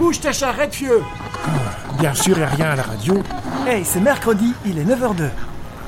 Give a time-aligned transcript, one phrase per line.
[0.00, 1.02] Bouge ta charrette, vieux
[1.98, 3.22] Bien sûr, y a rien à la radio.
[3.66, 5.28] Hey, c'est mercredi, il est 9h02.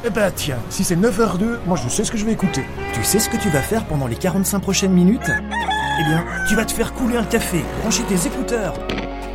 [0.04, 2.67] Eh ben tiens, si c'est 9h02, moi je sais ce que je vais écouter.
[2.92, 5.30] Tu sais ce que tu vas faire pendant les 45 prochaines minutes?
[5.30, 8.74] Eh bien, tu vas te faire couler un café, brancher tes écouteurs,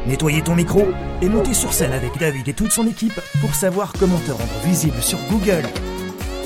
[0.05, 0.85] nettoyer ton micro
[1.23, 4.59] et monter sur scène avec David et toute son équipe pour savoir comment te rendre
[4.63, 5.63] visible sur Google.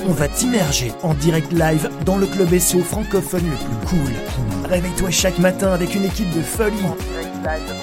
[0.04, 4.68] On va t'immerger en direct live dans le club SEO francophone le plus cool.
[4.68, 6.74] Réveille-toi chaque matin avec une équipe de folie.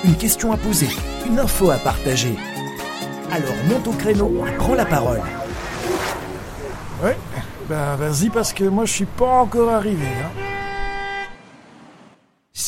[0.04, 0.90] Une question à poser,
[1.26, 2.36] une info à partager.
[3.32, 5.22] Alors monte au créneau prends la parole.
[7.04, 7.18] Ouais,
[7.70, 10.06] ben vas-y parce que moi je suis pas encore arrivé.
[10.06, 10.59] Hein.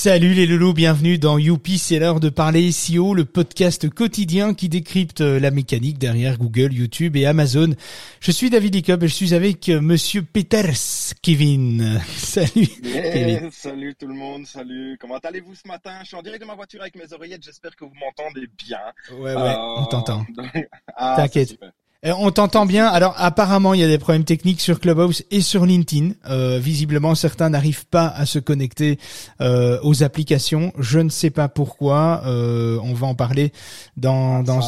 [0.03, 4.67] Salut les loulous, bienvenue dans Youpi, c'est l'heure de parler SEO, le podcast quotidien qui
[4.67, 7.75] décrypte la mécanique derrière Google, YouTube et Amazon.
[8.19, 12.01] Je suis David Licob et je suis avec euh, monsieur Peters Kevin.
[12.15, 13.51] Salut Kevin.
[13.51, 14.97] Salut tout le monde, salut.
[14.99, 15.99] Comment allez-vous ce matin?
[16.01, 18.79] Je suis en direct de ma voiture avec mes oreillettes, j'espère que vous m'entendez bien.
[19.11, 20.25] Ouais, ouais, on t'entend.
[20.97, 21.59] Ah, T'inquiète.
[22.03, 22.87] Euh, on t'entend bien.
[22.87, 26.13] Alors apparemment, il y a des problèmes techniques sur Clubhouse et sur LinkedIn.
[26.27, 28.97] Euh, visiblement, certains n'arrivent pas à se connecter
[29.39, 30.73] euh, aux applications.
[30.79, 32.23] Je ne sais pas pourquoi.
[32.25, 33.51] Euh, on va en parler
[33.97, 34.61] dans ah, dans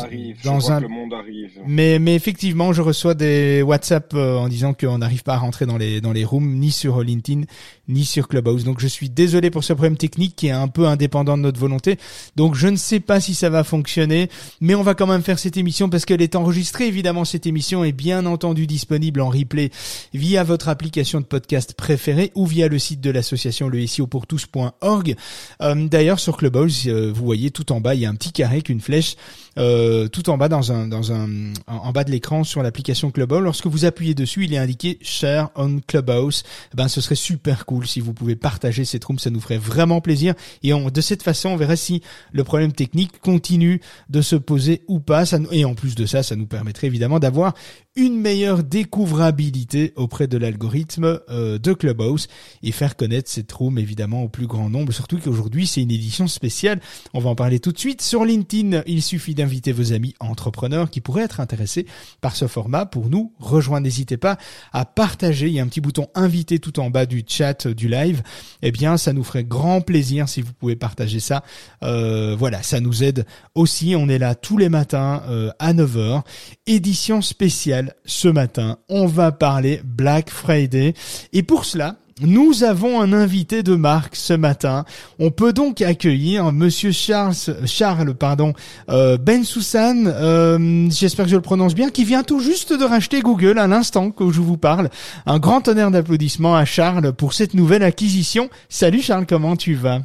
[0.43, 0.79] dans un.
[0.79, 1.59] le monde arrive.
[1.65, 5.65] Mais mais effectivement, je reçois des WhatsApp euh, en disant qu'on n'arrive pas à rentrer
[5.65, 7.45] dans les dans les rooms ni sur LinkedIn
[7.87, 8.63] ni sur Clubhouse.
[8.63, 11.59] Donc je suis désolé pour ce problème technique qui est un peu indépendant de notre
[11.59, 11.97] volonté.
[12.35, 14.29] Donc je ne sais pas si ça va fonctionner,
[14.61, 17.83] mais on va quand même faire cette émission parce qu'elle est enregistrée évidemment cette émission
[17.83, 19.71] est bien entendu disponible en replay
[20.13, 24.27] via votre application de podcast préférée ou via le site de l'association le SEO pour
[24.27, 25.15] tous.org.
[25.61, 28.31] Euh, d'ailleurs, sur Clubhouse, euh, vous voyez tout en bas, il y a un petit
[28.31, 29.15] carré qu'une flèche
[29.59, 33.41] euh, tout en bas dans un dans un en bas de l'écran sur l'application Clubhouse.
[33.41, 36.43] Lorsque vous appuyez dessus, il est indiqué Share on Clubhouse.
[36.73, 39.57] Eh ben, ce serait super cool si vous pouvez partager cette room, ça nous ferait
[39.57, 40.33] vraiment plaisir.
[40.61, 44.83] Et on, de cette façon, on verrait si le problème technique continue de se poser
[44.87, 45.23] ou pas.
[45.51, 47.53] Et en plus de ça, ça nous permettrait évidemment d'avoir
[47.95, 52.27] une meilleure découvrabilité auprès de l'algorithme euh, de Clubhouse
[52.63, 54.91] et faire connaître cette room évidemment au plus grand nombre.
[54.91, 56.81] Surtout qu'aujourd'hui c'est une édition spéciale.
[57.13, 58.01] On va en parler tout de suite.
[58.01, 61.85] Sur LinkedIn, il suffit d'inviter vos amis entrepreneurs qui pourraient être intéressés
[62.19, 63.83] par ce format pour nous rejoindre.
[63.83, 64.37] N'hésitez pas
[64.71, 65.47] à partager.
[65.47, 68.21] Il y a un petit bouton inviter tout en bas du chat du live.
[68.61, 71.43] Eh bien, ça nous ferait grand plaisir si vous pouvez partager ça.
[71.83, 73.25] Euh, voilà, ça nous aide
[73.55, 73.95] aussi.
[73.97, 76.21] On est là tous les matins euh, à 9h.
[76.67, 78.77] Édition spéciale ce matin.
[78.89, 80.93] On va parler Black Friday.
[81.31, 84.85] Et pour cela, nous avons un invité de marque ce matin.
[85.19, 87.33] On peut donc accueillir Monsieur Charles,
[87.65, 88.53] Charles pardon,
[88.89, 92.83] euh, Ben Soussan, euh, j'espère que je le prononce bien, qui vient tout juste de
[92.83, 94.89] racheter Google à l'instant que je vous parle.
[95.25, 98.49] Un grand honneur d'applaudissements à Charles pour cette nouvelle acquisition.
[98.69, 100.01] Salut Charles, comment tu vas?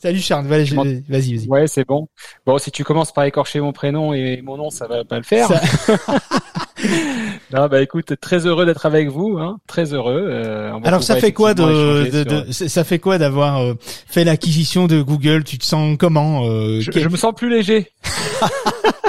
[0.00, 1.48] Salut Charles, vas-y, vas-y.
[1.48, 2.06] Ouais, c'est bon.
[2.46, 5.24] Bon, si tu commences par écorcher mon prénom et mon nom, ça va pas le
[5.24, 5.48] faire.
[7.52, 10.26] non, bah écoute, très heureux d'être avec vous, hein, très heureux.
[10.28, 13.74] Euh, Alors ça fait quoi de, ça fait quoi d'avoir euh,
[14.06, 15.44] fait l'acquisition de Google?
[15.44, 17.90] Tu te sens comment euh, je, me sens plus léger.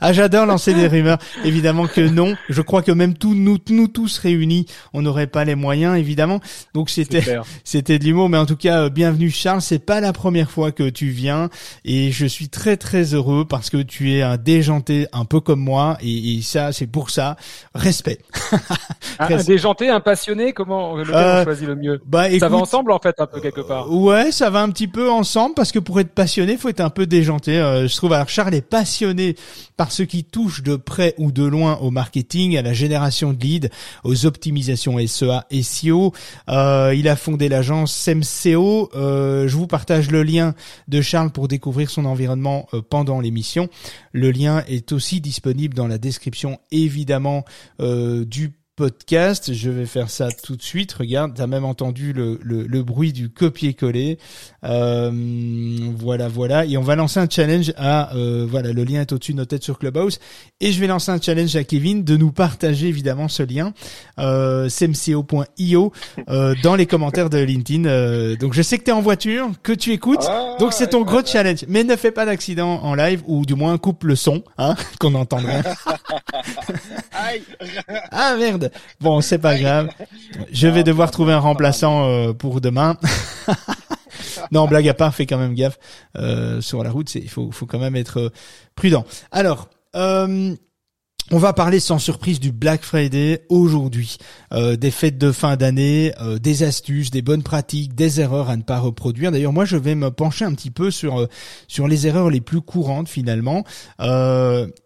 [0.00, 1.18] ah, j'adore lancer des rumeurs.
[1.44, 2.36] Évidemment que non.
[2.48, 6.40] Je crois que même tous nous, nous tous réunis, on n'aurait pas les moyens, évidemment.
[6.74, 8.28] Donc c'était, c'était de l'humour.
[8.28, 9.62] Mais en tout cas, euh, bienvenue Charles.
[9.62, 11.50] C'est pas la première fois que tu viens
[11.84, 15.60] et je suis très très heureux parce que tu es un déjanté un peu comme
[15.60, 17.36] moi et, ça, c'est pour ça.
[17.74, 18.18] Respect.
[19.18, 22.92] un, déjanté, un passionné, comment lequel euh, on choisit le mieux bah, Ça va ensemble
[22.92, 23.92] en fait un peu quelque part.
[23.92, 26.90] Ouais, ça va un petit peu ensemble parce que pour être passionné, faut être un
[26.90, 27.58] peu déjanté.
[27.58, 28.12] Euh, je trouve.
[28.12, 29.36] Alors Charles est passionné
[29.76, 33.42] par ce qui touche de près ou de loin au marketing, à la génération de
[33.42, 33.68] leads,
[34.04, 36.12] aux optimisations SEA SEO.
[36.48, 38.90] Euh, il a fondé l'agence SEMSEO.
[38.94, 40.54] Euh, je vous partage le lien
[40.88, 43.68] de Charles pour découvrir son environnement euh, pendant l'émission.
[44.12, 47.44] Le lien est aussi disponible dans la description évidemment
[47.78, 49.52] du podcast.
[49.52, 50.92] Je vais faire ça tout de suite.
[50.92, 54.18] Regarde, t'as même entendu le, le, le bruit du copier-coller.
[54.64, 55.10] Euh,
[55.96, 56.64] voilà, voilà.
[56.64, 59.46] Et on va lancer un challenge à, euh, voilà, le lien est au-dessus de nos
[59.46, 60.20] têtes sur Clubhouse.
[60.60, 63.72] Et je vais lancer un challenge à Kevin de nous partager évidemment ce lien,
[64.20, 65.92] euh, cmco.io,
[66.28, 67.84] euh, dans les commentaires de LinkedIn.
[67.86, 70.24] Euh, donc je sais que tu es en voiture, que tu écoutes.
[70.28, 71.64] Ah, donc c'est ton gros challenge.
[71.66, 75.14] Mais ne fais pas d'accident en live ou du moins coupe le son, hein, qu'on
[75.14, 75.62] entendra.
[78.12, 78.67] ah merde.
[79.00, 79.88] Bon, c'est pas grave.
[80.52, 82.96] Je vais devoir trouver un remplaçant euh, pour demain.
[84.52, 85.78] non, blague à part, fais quand même gaffe
[86.16, 87.14] euh, sur la route.
[87.14, 88.30] Il faut, quand même être euh,
[88.74, 89.04] prudent.
[89.30, 89.68] Alors,
[91.30, 94.16] On va parler sans surprise du Black Friday aujourd'hui,
[94.54, 98.56] euh, des fêtes de fin d'année, euh, des astuces, des bonnes pratiques, des erreurs à
[98.56, 99.30] ne pas reproduire.
[99.30, 101.26] D'ailleurs, moi, je vais me pencher un petit peu sur euh,
[101.66, 103.64] sur les erreurs les plus courantes finalement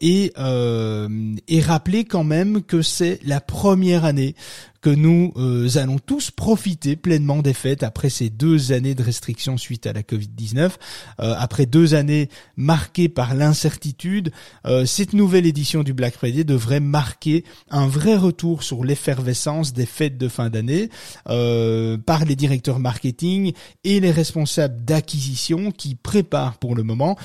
[0.00, 4.34] et et rappeler quand même que c'est la première année
[4.82, 9.56] que nous euh, allons tous profiter pleinement des fêtes après ces deux années de restrictions
[9.56, 10.72] suite à la Covid-19,
[11.20, 14.32] euh, après deux années marquées par l'incertitude.
[14.66, 19.86] Euh, cette nouvelle édition du Black Friday devrait marquer un vrai retour sur l'effervescence des
[19.86, 20.90] fêtes de fin d'année
[21.24, 23.52] par les directeurs marketing
[23.84, 27.16] et les responsables d'acquisition qui préparent pour le moment,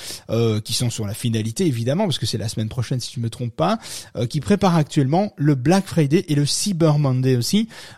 [0.64, 3.30] qui sont sur la finalité évidemment parce que c'est la semaine prochaine si je me
[3.32, 3.80] trompe pas,
[4.30, 7.47] qui préparent actuellement le Black Friday et le Cyber Monday aussi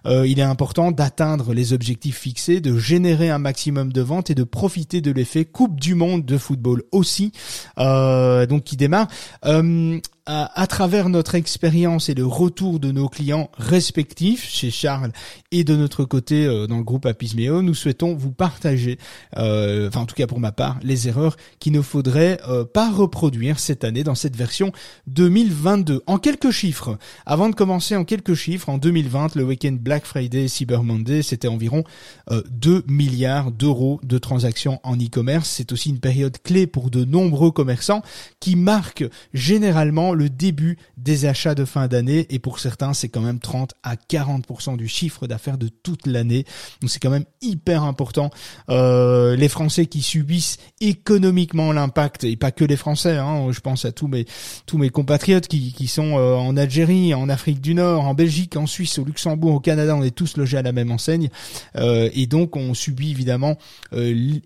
[0.06, 4.36] euh, il est important d'atteindre les objectifs fixés, de générer un maximum de ventes et
[4.36, 7.31] de profiter de l'effet Coupe du Monde de football aussi,
[7.80, 9.07] euh, donc qui démarre.
[9.46, 10.00] Euh,
[10.31, 15.12] à, travers notre expérience et le retour de nos clients respectifs chez Charles
[15.52, 19.00] et de notre côté euh, dans le groupe Apismeo, nous souhaitons vous partager,
[19.38, 22.92] euh, enfin en tout cas pour ma part, les erreurs qu'il ne faudrait euh, pas
[22.92, 24.72] reproduire cette année dans cette version
[25.08, 26.04] 2022.
[26.06, 30.48] En quelques chiffres, avant de commencer en quelques chiffres, en 2020, le week-end Black Friday,
[30.48, 31.84] Cyber Monday, c'était environ
[32.30, 35.50] 2 milliards d'euros de transactions en e-commerce.
[35.50, 38.04] C'est aussi une période clé pour de nombreux commerçants
[38.40, 43.21] qui marquent généralement le début des achats de fin d'année et pour certains c'est quand
[43.21, 46.45] même 30 à 40% du chiffre d'affaires de toute l'année.
[46.81, 48.30] Donc c'est quand même hyper important.
[48.69, 53.86] Euh, les Français qui subissent économiquement l'impact et pas que les Français, hein, je pense
[53.86, 54.25] à tous mes
[54.66, 58.57] tous mes compatriotes qui, qui sont euh, en Algérie, en Afrique du Nord, en Belgique,
[58.57, 61.30] en Suisse, au Luxembourg, au Canada, on est tous logés à la même enseigne
[61.77, 63.57] euh, et donc on subit évidemment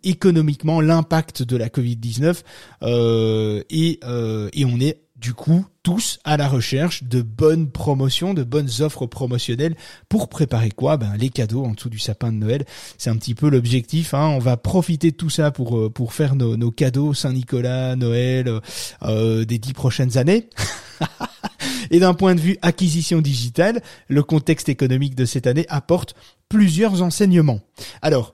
[0.04, 2.44] économiquement l'impact de la Covid-19
[3.70, 4.00] et,
[4.54, 9.06] et on est du coup tous à la recherche de bonnes promotions, de bonnes offres
[9.06, 9.78] promotionnelles
[10.10, 10.98] pour préparer quoi?
[10.98, 12.66] Ben les cadeaux en dessous du sapin de Noël.
[12.98, 14.14] C'est un petit peu l'objectif.
[14.14, 14.28] Hein.
[14.28, 18.60] On va profiter de tout ça pour euh, faire nos, cadeaux Saint-Nicolas, Noël euh,
[19.04, 20.50] euh des dix prochaines années.
[21.92, 26.16] Et d'un point de vue acquisition digitale, le contexte économique de cette année apporte
[26.50, 27.62] plusieurs enseignements.
[28.02, 28.34] Alors,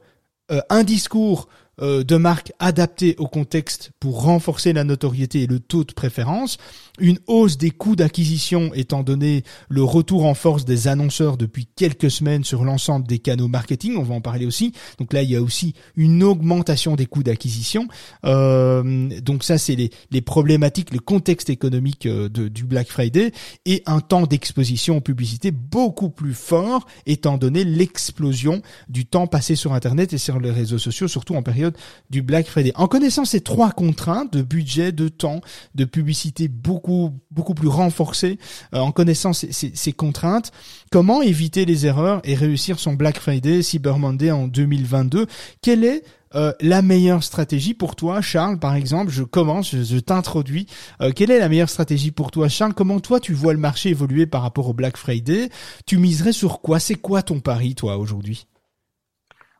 [0.69, 1.47] un discours
[1.81, 6.57] euh, de marque adapté au contexte pour renforcer la notoriété et le taux de préférence,
[6.99, 12.11] une hausse des coûts d'acquisition étant donné le retour en force des annonceurs depuis quelques
[12.11, 14.73] semaines sur l'ensemble des canaux marketing, on va en parler aussi.
[14.97, 17.87] Donc là, il y a aussi une augmentation des coûts d'acquisition.
[18.25, 23.31] Euh, donc ça, c'est les, les, problématiques, le contexte économique euh, du Black Friday
[23.65, 29.55] et un temps d'exposition aux publicités beaucoup plus fort étant donné l'explosion du temps passé
[29.55, 31.68] sur Internet et sur les réseaux sociaux, surtout en période
[32.09, 32.71] du Black Friday.
[32.75, 35.41] En connaissant ces trois contraintes de budget, de temps,
[35.75, 38.39] de publicité beaucoup beaucoup plus renforcé
[38.73, 40.51] euh, en connaissant ces, contraintes.
[40.91, 45.27] Comment éviter les erreurs et réussir son Black Friday, Cyber Monday en 2022
[45.61, 46.03] Quelle est
[46.35, 50.67] euh, la meilleure stratégie pour toi, Charles, par exemple, je commence, je, t'introduis.
[51.01, 52.75] Euh, quelle est la meilleure stratégie pour toi, Charles?
[52.75, 55.49] Comment toi tu vois le marché évoluer par rapport au Black Friday?
[55.87, 56.79] Tu miserais sur quoi?
[56.79, 58.45] C'est quoi ton pari, toi, aujourd'hui?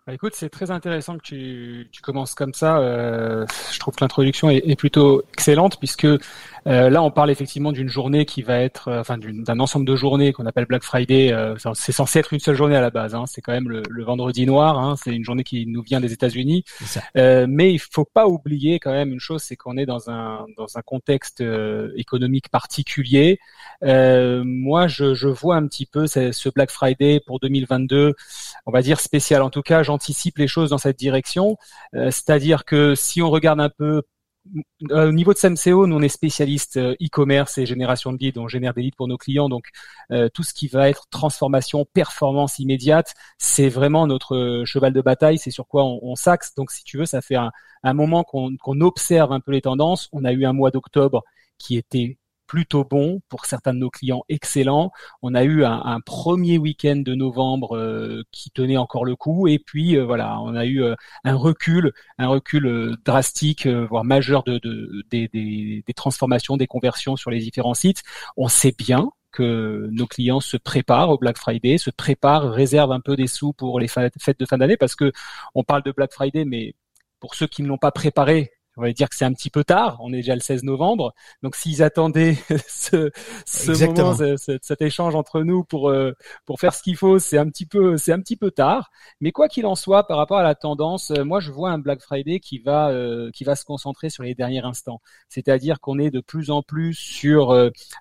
[0.09, 2.79] Bah, écoute, c'est très intéressant que tu, tu commences comme ça.
[2.79, 6.07] Euh, je trouve que l'introduction est, est, plutôt excellente puisque
[6.65, 9.95] euh, là, on parle effectivement d'une journée qui va être, euh, enfin, d'un ensemble de
[9.95, 11.31] journées qu'on appelle Black Friday.
[11.31, 13.13] Euh, c'est censé être une seule journée à la base.
[13.13, 14.79] Hein, c'est quand même le, le vendredi noir.
[14.79, 16.63] Hein, c'est une journée qui nous vient des États-Unis.
[17.17, 20.45] Euh, mais il faut pas oublier quand même une chose, c'est qu'on est dans un
[20.57, 21.43] dans un contexte
[21.95, 23.39] économique particulier.
[23.81, 28.15] moi, je, je vois un petit peu ce, ce Black Friday pour 2022,
[28.65, 29.41] on va dire spécial.
[29.41, 31.57] En tout cas, j'en anticipe les choses dans cette direction.
[31.93, 34.01] Euh, c'est-à-dire que si on regarde un peu euh,
[34.89, 38.47] au niveau de SMCO, nous on est spécialiste euh, e-commerce et génération de leads, on
[38.47, 39.49] génère des leads pour nos clients.
[39.49, 39.65] Donc
[40.33, 45.37] tout ce qui va être transformation, performance immédiate, c'est vraiment notre cheval de bataille.
[45.37, 46.55] C'est sur quoi on, s'axe.
[46.55, 50.09] Donc si tu veux, ça fait un, moment qu'on observe un peu les tendances.
[50.11, 51.23] On a eu un mois d'octobre
[51.57, 52.17] qui était
[52.49, 54.91] plutôt bon pour certains de nos clients excellents.
[55.21, 59.59] On a eu un, premier week-end de novembre euh, qui tenait encore le coup et
[59.59, 64.59] puis euh, voilà, on a eu euh, un recul, un recul drastique, voire majeur de,
[65.11, 68.01] des, des, transformations, des conversions sur les différents sites.
[68.35, 72.99] On sait bien que nos clients se préparent au Black Friday, se préparent, réservent un
[72.99, 75.11] peu des sous pour les fêtes de fin d'année parce que
[75.53, 76.73] on parle de Black Friday, mais
[77.19, 79.65] pour ceux qui ne l'ont pas préparé, on va dire que c'est un petit peu
[79.65, 79.97] tard.
[79.99, 83.11] On est déjà le 16 novembre, donc s'ils attendaient ce,
[83.45, 84.15] ce moment,
[84.61, 86.13] cet échange entre nous pour euh,
[86.45, 88.89] pour faire ce qu'il faut, c'est un petit peu c'est un petit peu tard.
[89.19, 91.77] Mais quoi qu'il en soit, par rapport à la tendance, euh, moi je vois un
[91.77, 95.01] Black Friday qui va euh, qui va se concentrer sur les derniers instants.
[95.27, 97.53] C'est-à-dire qu'on est de plus en plus sur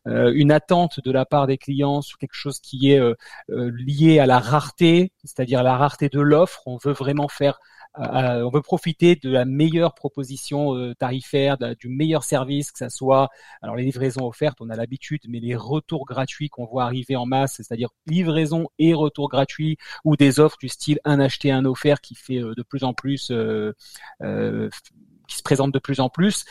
[0.07, 3.01] une attente de la part des clients sur quelque chose qui est
[3.49, 6.63] lié à la rareté, c'est-à-dire la rareté de l'offre.
[6.67, 7.59] On veut vraiment faire
[7.99, 12.91] euh, on veut profiter de la meilleure proposition euh, tarifaire, du meilleur service, que ça
[12.91, 13.29] soit
[13.63, 17.27] alors les livraisons offertes, on a l'habitude, mais les retours gratuits qu'on voit arriver en
[17.27, 22.01] masse, c'est-à-dire livraison et retour gratuit, ou des offres du style un acheté un offert
[22.01, 23.33] qui fait euh, de plus en plus
[25.29, 26.45] qui se présente de plus en plus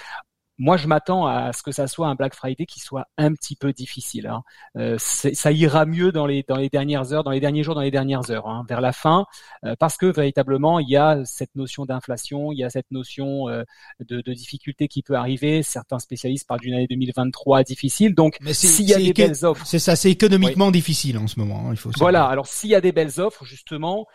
[0.59, 3.55] moi, je m'attends à ce que ça soit un Black Friday qui soit un petit
[3.55, 4.27] peu difficile.
[4.27, 4.41] Hein.
[4.75, 7.81] Euh, ça ira mieux dans les dans les dernières heures, dans les derniers jours, dans
[7.81, 9.25] les dernières heures, hein, vers la fin,
[9.65, 13.49] euh, parce que véritablement, il y a cette notion d'inflation, il y a cette notion
[13.49, 13.63] euh,
[13.99, 15.61] de, de, difficulté qui peut arriver.
[15.61, 18.15] Certains spécialistes parlent d'une année 2023 difficile.
[18.15, 21.67] Donc, s'il y a des belles offres, c'est ça, c'est économiquement difficile en ce moment.
[21.67, 21.91] Hein, il faut.
[21.97, 22.25] Voilà.
[22.25, 24.07] Alors, s'il y a des belles offres, justement,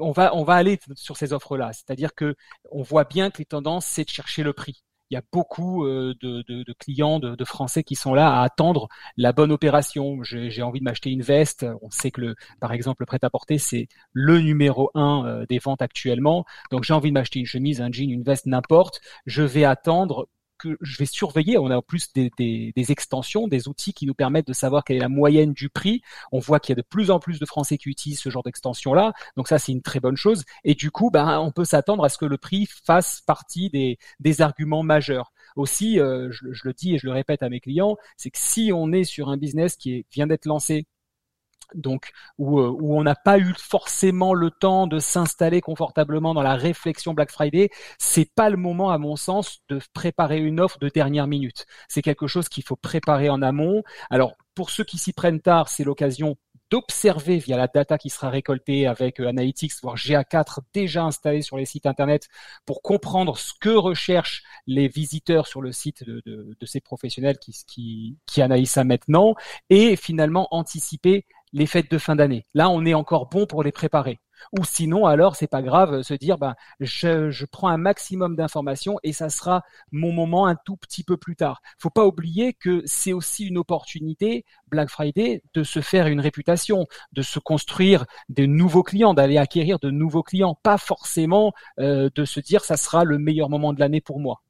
[0.00, 1.72] on va on va aller sur ces offres-là.
[1.72, 2.34] C'est-à-dire que
[2.72, 5.84] on voit bien que les tendances, c'est de chercher le prix il y a beaucoup
[5.84, 10.22] euh, de, clients, de, de, Français qui sont là à attendre la bonne opération.
[10.22, 11.66] J'ai envie de m'acheter une veste.
[11.82, 15.82] On sait que, le, par exemple, le prêt-à-porter, c'est le numéro un euh, des ventes
[15.82, 16.44] actuellement.
[16.70, 19.00] Donc, j'ai envie de m'acheter une chemise, un jean, une veste, n'importe.
[19.26, 20.28] Je vais attendre
[20.60, 21.58] que je vais surveiller.
[21.58, 22.30] On a en plus des,
[22.90, 26.02] extensions, des outils qui nous permettent de savoir quelle est la moyenne du prix.
[26.32, 28.42] On voit qu'il y a de plus en plus de Français qui utilisent ce genre
[28.42, 29.12] d'extension-là.
[29.36, 30.44] Donc ça, c'est une très bonne chose.
[30.64, 33.98] Et du coup, ben, on peut s'attendre à ce que le prix fasse partie des,
[34.40, 35.32] arguments majeurs.
[35.56, 38.70] Aussi, euh, je, le dis et je le répète à mes clients, c'est que si
[38.72, 40.86] on est sur un business qui vient d'être lancé,
[41.74, 46.42] donc où, euh, où on n'a pas eu forcément le temps de s'installer confortablement dans
[46.42, 50.78] la réflexion Black Friday, c'est pas le moment à mon sens de préparer une offre
[50.78, 51.66] de dernière minute.
[51.88, 53.82] C'est quelque chose qu'il faut préparer en amont.
[54.10, 56.36] Alors pour ceux qui s'y prennent tard, c'est l'occasion
[56.70, 61.56] d'observer via la data qui sera récoltée avec euh, Analytics, voire GA4 déjà installé sur
[61.56, 62.28] les sites internet
[62.64, 67.38] pour comprendre ce que recherchent les visiteurs sur le site de, de, de ces professionnels
[67.38, 69.34] qui, qui, qui analysent ça maintenant
[69.68, 72.46] et finalement anticiper les fêtes de fin d'année.
[72.54, 74.20] Là, on est encore bon pour les préparer.
[74.58, 78.98] Ou sinon, alors, c'est pas grave, se dire, ben, je, je prends un maximum d'informations
[79.02, 81.60] et ça sera mon moment un tout petit peu plus tard.
[81.78, 86.86] Faut pas oublier que c'est aussi une opportunité, Black Friday, de se faire une réputation,
[87.12, 92.24] de se construire de nouveaux clients, d'aller acquérir de nouveaux clients, pas forcément euh, de
[92.24, 94.42] se dire, ça sera le meilleur moment de l'année pour moi.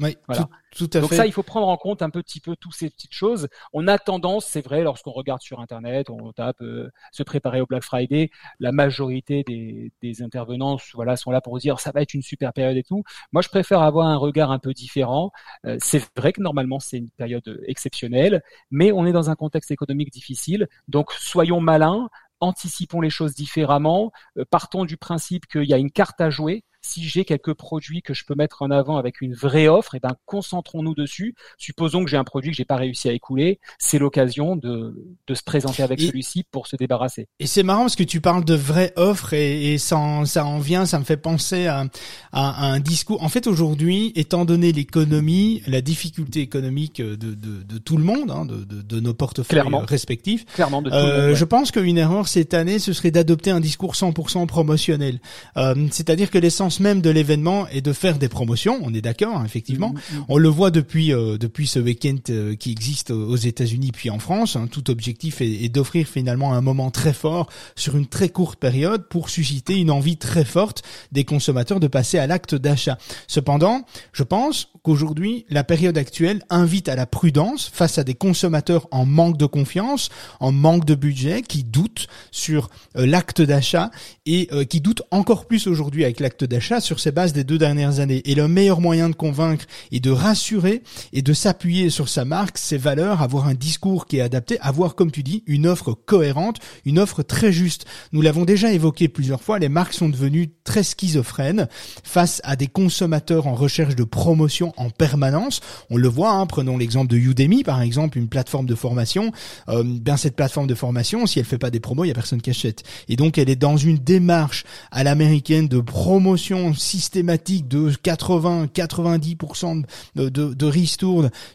[0.00, 0.48] Oui, voilà.
[0.72, 3.12] tout, à Donc ça, il faut prendre en compte un petit peu toutes ces petites
[3.12, 3.48] choses.
[3.72, 7.66] On a tendance, c'est vrai, lorsqu'on regarde sur Internet, on tape euh, se préparer au
[7.66, 8.30] Black Friday,
[8.60, 12.52] la majorité des, des intervenants voilà, sont là pour dire ça va être une super
[12.52, 13.02] période et tout.
[13.32, 15.32] Moi, je préfère avoir un regard un peu différent.
[15.66, 19.70] Euh, c'est vrai que normalement, c'est une période exceptionnelle, mais on est dans un contexte
[19.70, 20.68] économique difficile.
[20.88, 22.08] Donc, soyons malins,
[22.40, 26.64] anticipons les choses différemment, euh, partons du principe qu'il y a une carte à jouer
[26.82, 29.98] si j'ai quelques produits que je peux mettre en avant avec une vraie offre, et
[29.98, 31.34] eh ben concentrons-nous dessus.
[31.58, 34.94] Supposons que j'ai un produit que j'ai pas réussi à écouler, c'est l'occasion de,
[35.26, 37.28] de se présenter avec celui-ci pour se débarrasser.
[37.38, 40.44] Et c'est marrant parce que tu parles de vraie offre et, et ça, en, ça
[40.44, 41.84] en vient, ça me fait penser à,
[42.32, 43.22] à, un discours.
[43.22, 48.30] En fait, aujourd'hui, étant donné l'économie, la difficulté économique de, de, de tout le monde,
[48.30, 51.70] hein, de, de, de, nos portefeuilles respectifs, Clairement, de tout euh, le monde, je pense
[51.70, 55.20] qu'une erreur cette année, ce serait d'adopter un discours 100% promotionnel.
[55.56, 58.78] Euh, C'est-à-dire que l'essence même de l'événement est de faire des promotions.
[58.82, 59.90] On est d'accord, hein, effectivement.
[59.90, 60.24] Mm, mm.
[60.28, 64.20] On le voit depuis euh, depuis ce week-end euh, qui existe aux États-Unis puis en
[64.20, 64.54] France.
[64.54, 64.68] Hein.
[64.70, 69.08] Tout objectif est, est d'offrir finalement un moment très fort sur une très courte période
[69.08, 72.98] pour susciter une envie très forte des consommateurs de passer à l'acte d'achat.
[73.26, 78.86] Cependant, je pense qu'aujourd'hui, la période actuelle invite à la prudence face à des consommateurs
[78.90, 83.90] en manque de confiance, en manque de budget, qui doutent sur euh, l'acte d'achat
[84.26, 88.00] et qui doutent encore plus aujourd'hui avec l'acte d'achat sur ces bases des deux dernières
[88.00, 88.22] années.
[88.24, 92.58] Et le meilleur moyen de convaincre et de rassurer et de s'appuyer sur sa marque,
[92.58, 96.58] ses valeurs, avoir un discours qui est adapté, avoir, comme tu dis, une offre cohérente,
[96.84, 97.86] une offre très juste.
[98.12, 101.68] Nous l'avons déjà évoqué plusieurs fois, les marques sont devenues très schizophrènes
[102.04, 105.60] face à des consommateurs en recherche de promotion en permanence.
[105.88, 109.32] On le voit, hein, prenons l'exemple de Udemy, par exemple, une plateforme de formation.
[109.68, 112.14] Euh, ben cette plateforme de formation, si elle fait pas des promos, il y a
[112.14, 112.82] personne qui achète.
[113.08, 119.84] Et donc elle est dans une démarche à l'américaine de promotion systématique de 80-90%
[120.16, 120.70] de, de, de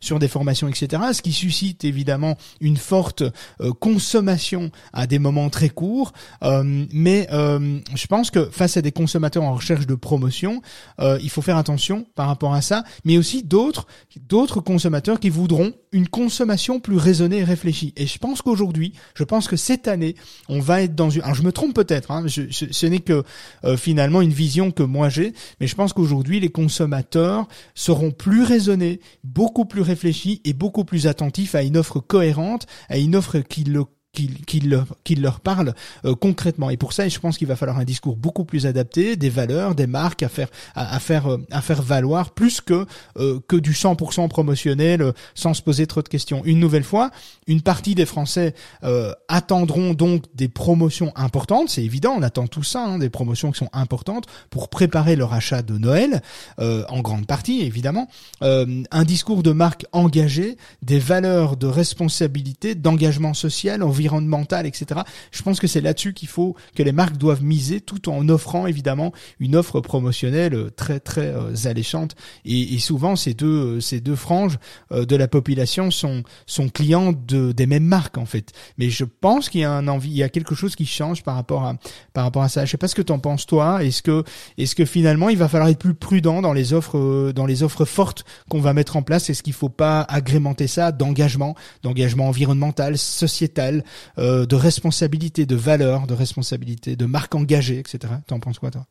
[0.01, 1.01] sur des formations, etc.
[1.13, 3.23] Ce qui suscite évidemment une forte
[3.61, 6.13] euh, consommation à des moments très courts.
[6.43, 10.61] Euh, mais euh, je pense que face à des consommateurs en recherche de promotion,
[11.21, 13.87] il faut faire attention par rapport à ça, mais aussi d'autres
[14.27, 17.93] d'autres consommateurs qui voudront une consommation plus raisonnée et réfléchie.
[17.95, 20.15] Et je pense qu'aujourd'hui, je pense que cette année,
[20.49, 21.21] on va être dans une.
[21.21, 22.11] Alors je me trompe peut-être.
[22.11, 23.23] Hein, ce n'est que
[23.77, 28.99] finalement une vision que moi j'ai, mais je pense qu'aujourd'hui les consommateurs seront plus raisonnés,
[29.23, 33.63] beaucoup plus réfléchis et beaucoup plus attentifs à une offre cohérente, à une offre qui
[33.63, 33.83] le
[34.15, 35.73] qu'il leur, leur parle
[36.05, 36.69] euh, concrètement.
[36.69, 39.75] Et pour ça, je pense qu'il va falloir un discours beaucoup plus adapté, des valeurs,
[39.75, 42.85] des marques à faire à, faire euh, à faire valoir plus que
[43.17, 46.41] euh, que du 100% promotionnel sans se poser trop de questions.
[46.45, 47.11] Une nouvelle fois,
[47.47, 48.53] une partie des Français
[49.27, 51.69] attendront donc des promotions importantes.
[51.69, 55.33] C'est évident, on attend tout ça, hein, des promotions qui sont importantes pour préparer leur
[55.33, 56.21] achat de Noël,
[56.57, 58.07] en grande partie évidemment.
[58.41, 65.01] un discours de marque engagé, des valeurs de responsabilité, d'engagement social, environnemental environnementale, etc.
[65.31, 68.67] Je pense que c'est là-dessus qu'il faut que les marques doivent miser, tout en offrant
[68.67, 72.15] évidemment une offre promotionnelle euh, très très euh, alléchante.
[72.45, 74.57] Et, souvent ces deux euh, ces deux franges
[74.91, 78.51] de la population sont sont clients de des mêmes marques en fait.
[78.77, 81.23] Mais je pense qu'il y a un envie, il y a quelque chose qui change
[81.23, 81.75] par rapport à
[82.13, 82.65] par rapport à ça.
[82.65, 83.83] Je sais pas ce que t'en penses toi.
[83.83, 84.23] Est-ce que
[84.57, 87.85] est-ce que finalement il va falloir être plus prudent dans les offres dans les offres
[87.85, 89.29] fortes qu'on va mettre en place?
[89.29, 93.83] Est-ce qu'il faut pas agrémenter ça d'engagement, d'engagement environnemental, sociétal,
[94.17, 98.13] euh, de responsabilité, de valeur, de responsabilité, de marque engagée, etc.
[98.27, 98.85] T'en penses quoi toi?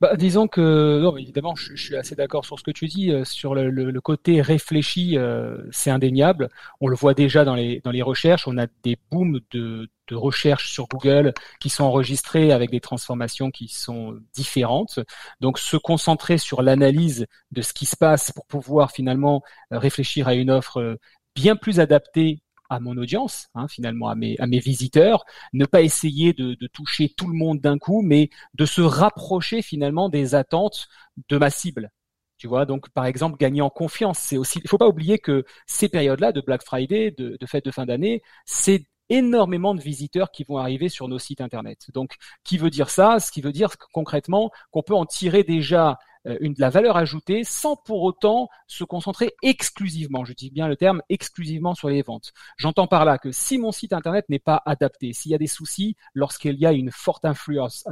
[0.00, 3.24] Bah, disons que non, évidemment, je, suis assez d'accord sur ce que tu dis euh,
[3.24, 6.50] sur le, côté réfléchi, euh, c'est indéniable.
[6.80, 8.46] On le voit déjà dans les dans les recherches.
[8.46, 13.50] On a des booms de de recherche sur Google qui sont enregistrés avec des transformations
[13.50, 15.00] qui sont différentes.
[15.40, 20.34] Donc se concentrer sur l'analyse de ce qui se passe pour pouvoir finalement réfléchir à
[20.34, 20.98] une offre
[21.34, 25.82] bien plus adaptée à mon audience, hein, finalement à mes, à mes visiteurs, ne pas
[25.82, 30.34] essayer de, de toucher tout le monde d'un coup, mais de se rapprocher finalement des
[30.34, 30.88] attentes
[31.28, 31.90] de ma cible.
[32.36, 34.60] Tu vois, donc par exemple, gagner en confiance, c'est aussi.
[34.62, 37.84] Il faut pas oublier que ces périodes-là de Black Friday, de, de fête de fin
[37.84, 41.90] d'année, c'est énormément de visiteurs qui vont arriver sur nos sites internet.
[41.94, 43.18] Donc, qui veut dire ça?
[43.20, 45.98] Ce qui veut dire concrètement qu'on peut en tirer déjà
[46.40, 50.76] une de la valeur ajoutée sans pour autant se concentrer exclusivement, je dis bien le
[50.76, 52.32] terme, exclusivement sur les ventes.
[52.56, 55.46] J'entends par là que si mon site internet n'est pas adapté, s'il y a des
[55.46, 57.84] soucis lorsqu'il y a une forte influence,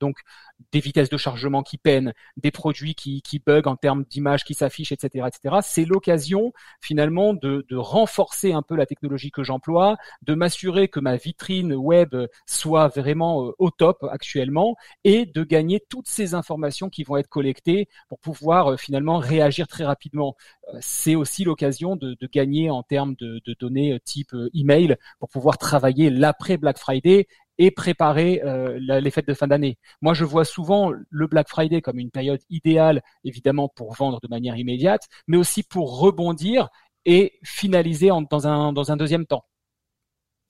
[0.00, 0.18] donc
[0.72, 4.92] des vitesses de chargement qui peinent, des produits qui, bug en termes d'images qui s'affichent,
[4.92, 10.34] etc., etc., c'est l'occasion finalement de, de renforcer un peu la technologie que j'emploie, de
[10.34, 12.14] m'assurer que ma vitrine web
[12.46, 17.28] soit vraiment euh, au top actuellement et de gagner toutes ces informations qui vont être
[17.28, 20.36] collectées pour pouvoir euh, finalement réagir très rapidement.
[20.68, 25.58] Euh, c'est aussi l'occasion de, gagner en termes de, données euh, type email pour pouvoir
[25.58, 27.26] travailler l'après Black Friday
[27.58, 28.40] et préparer
[28.78, 29.76] les fêtes de fin d'année.
[30.00, 34.28] Moi, je vois souvent le Black Friday comme une période idéale, évidemment, pour vendre de
[34.28, 36.70] manière immédiate, mais aussi pour rebondir
[37.04, 39.44] et finaliser dans, un, dans un deuxième temps.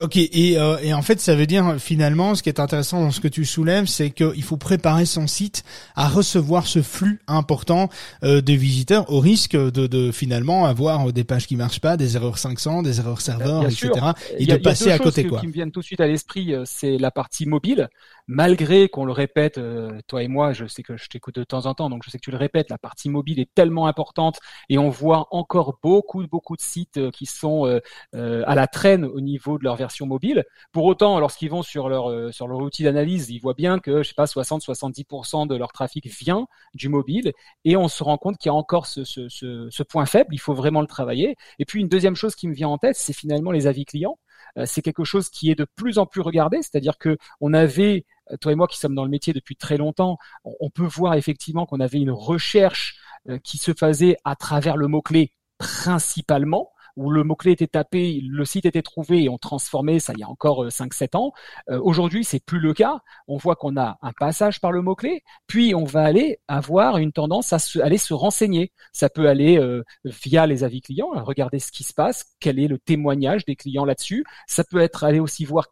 [0.01, 3.11] Ok, et, euh, et en fait, ça veut dire finalement, ce qui est intéressant dans
[3.11, 5.63] ce que tu soulèves, c'est qu'il faut préparer son site
[5.95, 7.87] à recevoir ce flux important
[8.23, 12.15] euh, de visiteurs, au risque de, de, finalement avoir des pages qui marchent pas, des
[12.15, 13.91] erreurs 500, des erreurs serveurs, etc.
[14.39, 15.23] Et de passer à côté.
[15.27, 15.39] quoi.
[15.39, 17.87] qui me viennent tout de suite à l'esprit, euh, c'est la partie mobile
[18.27, 21.65] malgré qu'on le répète, euh, toi et moi, je sais que je t'écoute de temps
[21.65, 24.39] en temps, donc je sais que tu le répètes, la partie mobile est tellement importante
[24.69, 29.05] et on voit encore beaucoup, beaucoup de sites euh, qui sont euh, à la traîne
[29.05, 30.43] au niveau de leur version mobile.
[30.71, 34.09] Pour autant, lorsqu'ils vont sur leur sur leur outil d'analyse, ils voient bien que je
[34.09, 37.33] sais pas 60-70% de leur trafic vient du mobile
[37.65, 40.33] et on se rend compte qu'il y a encore ce, ce, point faible.
[40.33, 41.35] Il faut vraiment le travailler.
[41.59, 44.17] Et puis une deuxième chose qui me vient en tête, c'est finalement les avis clients.
[44.57, 48.05] Euh, c'est quelque chose qui est de plus en plus regardé, c'est-à-dire que on avait
[48.31, 51.15] euh, toi et moi qui sommes dans le métier depuis très longtemps, on peut voir
[51.15, 52.97] effectivement qu'on avait une recherche
[53.29, 58.45] euh, qui se faisait à travers le mot-clé principalement, où le mot-clé était tapé, le
[58.45, 61.33] site était trouvé et on transformait ça il y a encore 5-7 euh, ans.
[61.69, 62.99] Euh, Aujourd'hui, c'est plus le cas.
[63.27, 67.11] On voit qu'on a un passage par le mot-clé, puis on va aller avoir une
[67.11, 68.71] tendance à se, aller se renseigner.
[68.93, 72.67] Ça peut aller euh, via les avis clients, regarder ce qui se passe, quel est
[72.67, 74.23] le témoignage des clients là-dessus.
[74.47, 75.67] Ça peut être aller aussi voir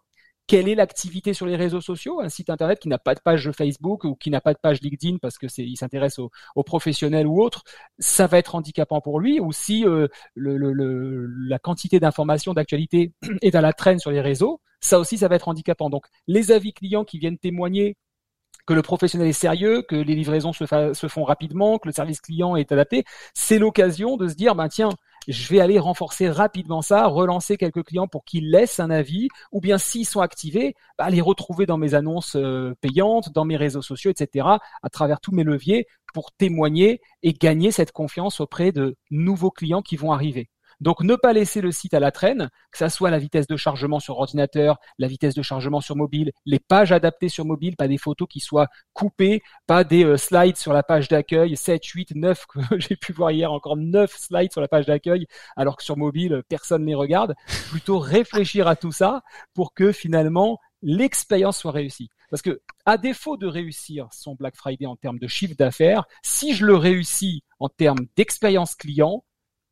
[0.50, 3.52] quelle est l'activité sur les réseaux sociaux, un site internet qui n'a pas de page
[3.52, 7.40] Facebook ou qui n'a pas de page LinkedIn parce que il s'intéresse aux, professionnels ou
[7.40, 7.64] autres,
[8.00, 9.40] ça va être handicapant pour lui?
[9.40, 15.00] Ou si euh, la quantité d'informations d'actualité est à la traîne sur les réseaux, ça
[15.00, 15.92] aussi ça va être handicapant.
[15.92, 17.96] Donc les avis clients qui viennent témoigner
[18.66, 22.22] que le professionnel est sérieux, que les livraisons se, se font rapidement, que le service
[22.22, 23.04] client est adapté.
[23.36, 24.90] C'est l'occasion de se dire, bah tiens,
[25.30, 29.62] je vais aller renforcer rapidement ça, relancer quelques clients pour qu'ils laissent un avis, ou
[29.62, 33.84] bien s'ils sont activés, bah, les retrouver dans mes annonces euh, payantes, dans mes réseaux
[33.84, 34.48] sociaux, etc.,
[34.82, 39.84] à travers tous mes leviers pour témoigner et gagner cette confiance auprès de nouveaux clients
[39.84, 40.50] qui vont arriver.
[40.82, 43.58] Donc ne pas laisser le site à la traîne, que ça soit la vitesse de
[43.58, 47.88] chargement sur ordinateur, la vitesse de chargement sur mobile, les pages adaptées sur mobile, pas
[47.88, 52.16] des photos qui soient coupées, pas des euh, slides sur la page d'accueil, 7, 8,
[52.16, 55.84] 9, que j'ai pu voir hier encore 9 slides sur la page d'accueil, alors que
[55.84, 57.36] sur mobile, personne ne les regarde.
[57.70, 59.22] Plutôt réfléchir à tout ça
[59.54, 62.10] pour que finalement l'expérience soit réussie.
[62.30, 66.54] Parce que, à défaut de réussir son Black Friday en termes de chiffre d'affaires, si
[66.54, 69.24] je le réussis en termes d'expérience client,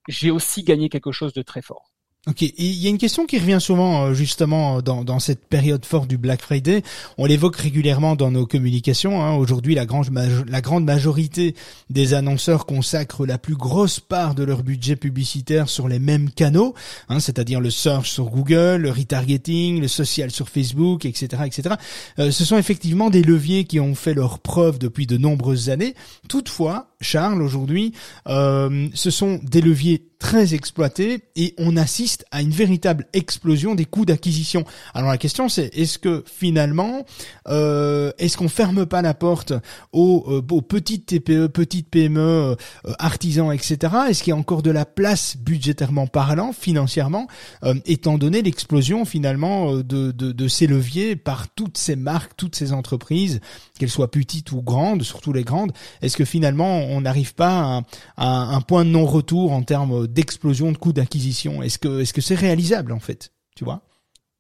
[0.08, 1.92] j'ai aussi gagné quelque chose de très fort.
[2.28, 5.86] Ok, il y a une question qui revient souvent euh, justement dans, dans cette période
[5.86, 6.84] forte du Black Friday.
[7.18, 9.24] On l'évoque régulièrement dans nos communications.
[9.24, 9.36] Hein.
[9.36, 10.10] Aujourd'hui, la grande,
[10.46, 11.56] la grande majorité
[11.90, 16.74] des annonceurs consacrent la plus grosse part de leur budget publicitaire sur les mêmes canaux,
[17.08, 21.76] hein, c'est-à-dire le search sur Google, le retargeting, le social sur Facebook, etc., etc.
[22.20, 25.96] Euh, ce sont effectivement des leviers qui ont fait leur preuve depuis de nombreuses années.
[26.28, 27.94] Toutefois, Charles, aujourd'hui,
[28.28, 33.86] euh, ce sont des leviers très exploités et on assiste à une véritable explosion des
[33.86, 34.66] coûts d'acquisition.
[34.94, 37.06] Alors la question c'est est-ce que finalement
[37.48, 39.54] euh, est-ce qu'on ferme pas la porte
[39.94, 42.56] aux, euh, aux petites TPE, petites PME, euh,
[42.98, 43.78] artisans, etc.
[44.10, 47.28] Est-ce qu'il y a encore de la place budgétairement parlant, financièrement,
[47.64, 52.56] euh, étant donné l'explosion finalement de, de, de ces leviers par toutes ces marques, toutes
[52.56, 53.40] ces entreprises,
[53.78, 55.74] qu'elles soient petites ou grandes, surtout les grandes?
[56.02, 57.84] Est-ce que finalement on n'arrive pas
[58.16, 61.62] à, un point de non-retour en termes d'explosion de coûts d'acquisition.
[61.62, 63.32] Est-ce que est-ce que c'est réalisable en fait?
[63.56, 63.82] Tu vois?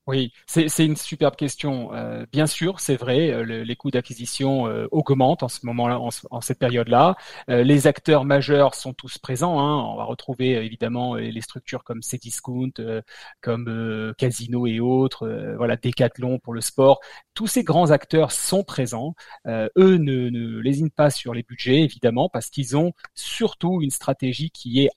[0.07, 1.93] Oui, c'est une superbe question.
[1.93, 6.39] Euh, bien sûr, c'est vrai, euh, les coûts d'acquisition euh, augmentent en ce moment-là, en,
[6.39, 7.15] cette période-là.
[7.49, 9.59] les acteurs majeurs sont tous présents.
[9.59, 9.83] Hein.
[9.83, 12.71] On va retrouver évidemment les structures comme Cdiscount,
[13.41, 15.27] comme Casino et autres.
[15.57, 17.01] voilà, Decathlon pour le sport.
[17.33, 19.13] Tous ces grands acteurs sont présents.
[19.45, 24.51] eux ne, ne lésinent pas sur les budgets, évidemment, parce qu'ils ont surtout une stratégie
[24.51, 24.89] qui est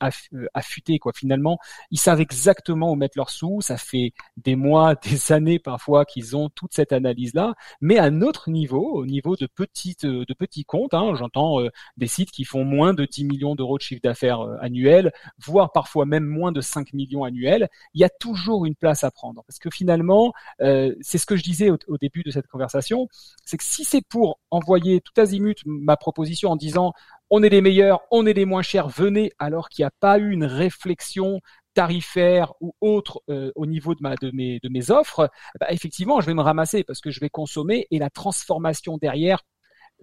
[0.54, 0.98] affûtée.
[0.98, 1.12] Quoi.
[1.12, 1.58] Finalement,
[1.90, 3.60] ils savent exactement où mettre leurs sous.
[3.60, 8.50] Ça fait des mois des années parfois qu'ils ont toute cette analyse-là, mais à notre
[8.50, 12.64] niveau, au niveau de petites, de petits comptes, hein, j'entends euh, des sites qui font
[12.64, 16.60] moins de 10 millions d'euros de chiffre d'affaires euh, annuel, voire parfois même moins de
[16.60, 19.42] 5 millions annuels, il y a toujours une place à prendre.
[19.46, 23.08] Parce que finalement, euh, c'est ce que je disais au, au, début de cette conversation,
[23.44, 26.92] c'est que si c'est pour envoyer tout azimut ma proposition en disant
[27.30, 30.18] on est les meilleurs, on est les moins chers, venez, alors qu'il n'y a pas
[30.18, 31.40] eu une réflexion
[31.74, 35.30] tarifaire ou autre euh, au niveau de, ma, de, mes, de mes offres,
[35.60, 39.42] bah, effectivement, je vais me ramasser parce que je vais consommer et la transformation derrière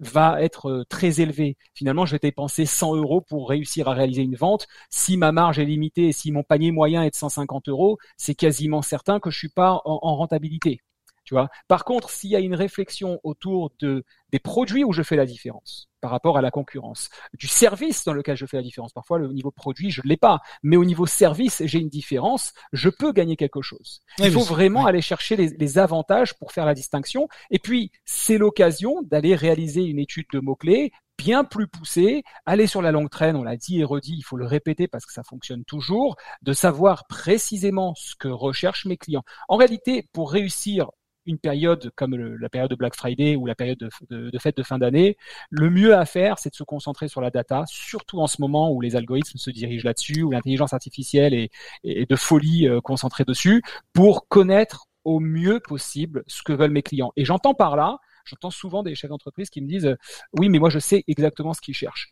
[0.00, 1.56] va être euh, très élevée.
[1.74, 4.66] Finalement, je vais dépenser 100 euros pour réussir à réaliser une vente.
[4.90, 8.34] Si ma marge est limitée et si mon panier moyen est de 150 euros, c'est
[8.34, 10.80] quasiment certain que je suis pas en rentabilité.
[11.28, 11.50] Tu vois.
[11.68, 15.26] Par contre, s'il y a une réflexion autour de des produits où je fais la
[15.26, 18.94] différence par rapport à la concurrence, du service dans lequel je fais la différence.
[18.94, 22.54] Parfois, le niveau produit, je ne l'ai pas, mais au niveau service, j'ai une différence.
[22.72, 24.00] Je peux gagner quelque chose.
[24.20, 27.28] Il faut vraiment aller chercher les, les, avantages pour faire la distinction.
[27.50, 32.66] Et puis, c'est l'occasion d'aller réaliser une étude de mots clés bien plus poussée, aller
[32.66, 35.12] sur la longue traîne, on l'a dit et redit, il faut le répéter parce que
[35.12, 39.24] ça fonctionne toujours, de savoir précisément ce que recherchent mes clients.
[39.48, 40.90] En réalité, pour réussir
[41.28, 44.78] une période comme la période de Black Friday ou la période de, fête de fin
[44.78, 45.16] d'année,
[45.50, 48.72] le mieux à faire, c'est de se concentrer sur la data, surtout en ce moment
[48.72, 51.50] où les algorithmes se dirigent là-dessus, où l'intelligence artificielle est,
[51.84, 53.62] de folie euh, concentrée dessus,
[53.92, 57.12] pour connaître au mieux possible ce que veulent mes clients.
[57.16, 59.96] Et j'entends par là, j'entends souvent des chefs d'entreprise qui me disent,
[60.32, 62.10] oui, mais moi je sais exactement ce qu'ils cherchent.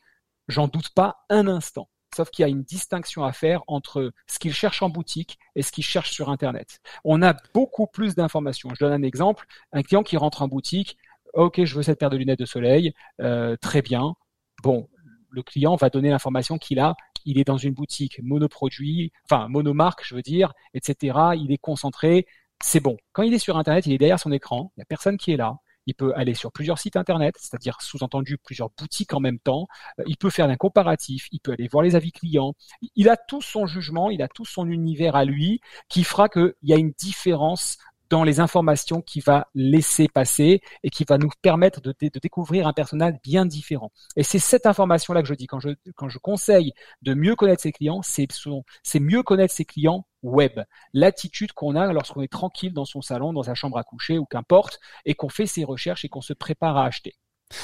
[0.48, 1.88] J'en doute pas un instant.
[2.16, 5.60] Sauf qu'il y a une distinction à faire entre ce qu'ils cherchent en boutique et
[5.60, 6.80] ce qu'ils cherchent sur Internet.
[7.04, 8.70] On a beaucoup plus d'informations.
[8.72, 9.44] Je donne un exemple.
[9.74, 10.96] Un client qui rentre en boutique,
[11.34, 14.14] OK, je veux cette paire de lunettes de soleil, euh, très bien.
[14.62, 14.88] Bon,
[15.28, 16.94] le client va donner l'information qu'il a.
[17.26, 21.18] Il est dans une boutique monoproduit, enfin monomarque, je veux dire, etc.
[21.36, 22.26] Il est concentré.
[22.62, 22.96] C'est bon.
[23.12, 24.72] Quand il est sur Internet, il est derrière son écran.
[24.74, 27.80] Il n'y a personne qui est là il peut aller sur plusieurs sites internet, c'est-à-dire
[27.80, 29.68] sous-entendu plusieurs boutiques en même temps,
[29.98, 32.54] euh, il peut faire un comparatif, il peut aller voir les avis clients,
[32.94, 36.54] il a tout son jugement, il a tout son univers à lui qui fera qu'il
[36.62, 37.78] y a une différence
[38.10, 42.66] dans les informations qu'il va laisser passer et qui va nous permettre de, de découvrir
[42.66, 43.92] un personnage bien différent.
[44.16, 47.62] Et c'est cette information-là que je dis quand je, quand je conseille de mieux connaître
[47.62, 50.60] ses clients, c'est mieux connaître ses clients web.
[50.92, 54.24] L'attitude qu'on a lorsqu'on est tranquille dans son salon, dans sa chambre à coucher ou
[54.24, 57.14] qu'importe, et qu'on fait ses recherches et qu'on se prépare à acheter.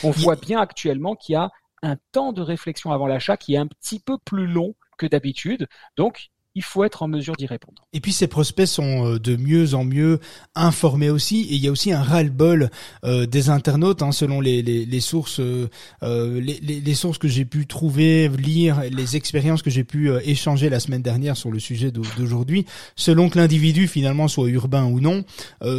[0.05, 1.51] On voit bien actuellement qu'il y a
[1.83, 5.67] un temps de réflexion avant l'achat qui est un petit peu plus long que d'habitude.
[5.97, 7.87] Donc, il faut être en mesure d'y répondre.
[7.93, 10.21] Et puis ces prospects sont euh, de mieux en mieux
[10.55, 12.71] informés aussi, et il y a aussi un ras-le-bol
[13.05, 15.69] euh, des internautes, hein, selon les, sources, euh,
[16.03, 20.81] les, les, sources que j'ai pu trouver, lire, les expériences que j'ai pu échanger la
[20.81, 22.67] semaine dernière sur le sujet d'aujourd'hui.
[22.97, 25.25] Selon que l'individu finalement soit urbain ou non,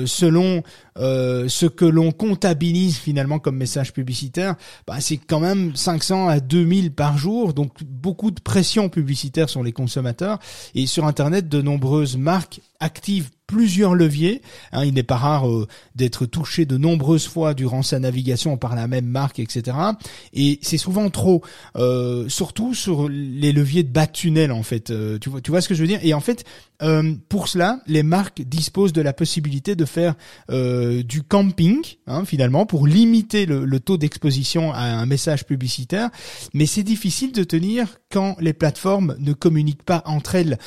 [0.05, 0.63] selon
[0.95, 4.55] ce que l'on comptabilise finalement comme message publicitaire,
[4.87, 9.63] bah, c'est quand même 500 à 2000 par jour, donc beaucoup de pression publicitaire sur
[9.63, 10.39] les consommateurs.
[10.75, 14.41] Et sur Internet, de nombreuses marques activent plusieurs leviers.
[14.71, 18.75] Hein, il n'est pas rare euh, d'être touché de nombreuses fois durant sa navigation par
[18.75, 19.77] la même marque, etc.
[20.33, 21.43] Et c'est souvent trop,
[21.75, 24.89] euh, surtout sur les leviers de bas tunnel en fait.
[24.89, 25.99] Euh, tu vois, tu vois ce que je veux dire?
[26.01, 26.45] Et en fait,
[27.29, 30.15] pour cela, les marques disposent de la possibilité de faire
[30.49, 36.09] du camping, hein, finalement, pour limiter le, le taux d'exposition à un message publicitaire.
[36.53, 40.57] Mais c'est difficile de tenir quand les plateformes ne communiquent pas entre elles.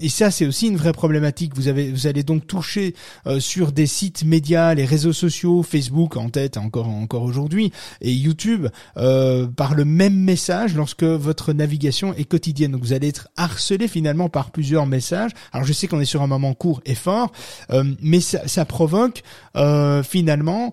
[0.00, 1.54] et ça, c'est aussi une vraie problématique.
[1.54, 2.94] Vous avez, vous allez donc toucher
[3.26, 8.68] euh, sur des sites médias, les réseaux sociaux, Facebook en tête encore aujourd'hui et YouTube
[8.96, 12.72] euh, par le même message lorsque votre navigation est quotidienne.
[12.72, 15.32] Donc vous allez être harcelé finalement par plusieurs messages.
[15.52, 17.32] Alors je sais qu'on est sur un moment court et fort,
[17.70, 19.22] euh, mais ça, provoque
[20.04, 20.72] finalement,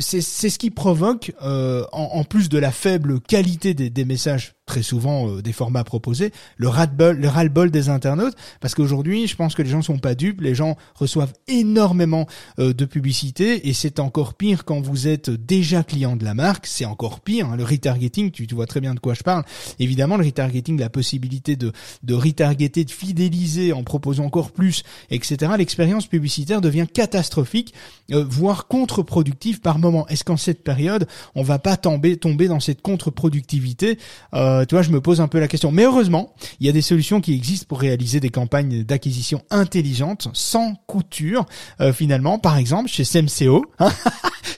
[0.00, 5.42] c'est ce qui provoque en, plus de la faible qualité des messages très souvent euh,
[5.42, 9.70] des formats proposés, le ras-le-bol, le ras-le-bol des internautes, parce qu'aujourd'hui, je pense que les
[9.70, 12.26] gens sont pas dupes, les gens reçoivent énormément
[12.58, 16.66] euh, de publicité, et c'est encore pire quand vous êtes déjà client de la marque,
[16.66, 19.44] c'est encore pire, hein, le retargeting, tu, tu, vois très bien de quoi je parle,
[19.78, 21.72] évidemment le retargeting, la possibilité de,
[22.02, 27.74] de retargeter, de fidéliser en proposant encore plus, etc., l'expérience publicitaire devient catastrophique,
[28.12, 30.06] euh, voire contre-productive par moment.
[30.08, 33.98] Est-ce qu'en cette période, on va pas tomber, tomber dans cette contre-productivité
[34.34, 35.72] euh, tu vois, je me pose un peu la question.
[35.72, 40.28] Mais heureusement, il y a des solutions qui existent pour réaliser des campagnes d'acquisition intelligentes,
[40.32, 41.46] sans couture,
[41.80, 42.38] euh, finalement.
[42.38, 43.64] Par exemple, chez SEMCO,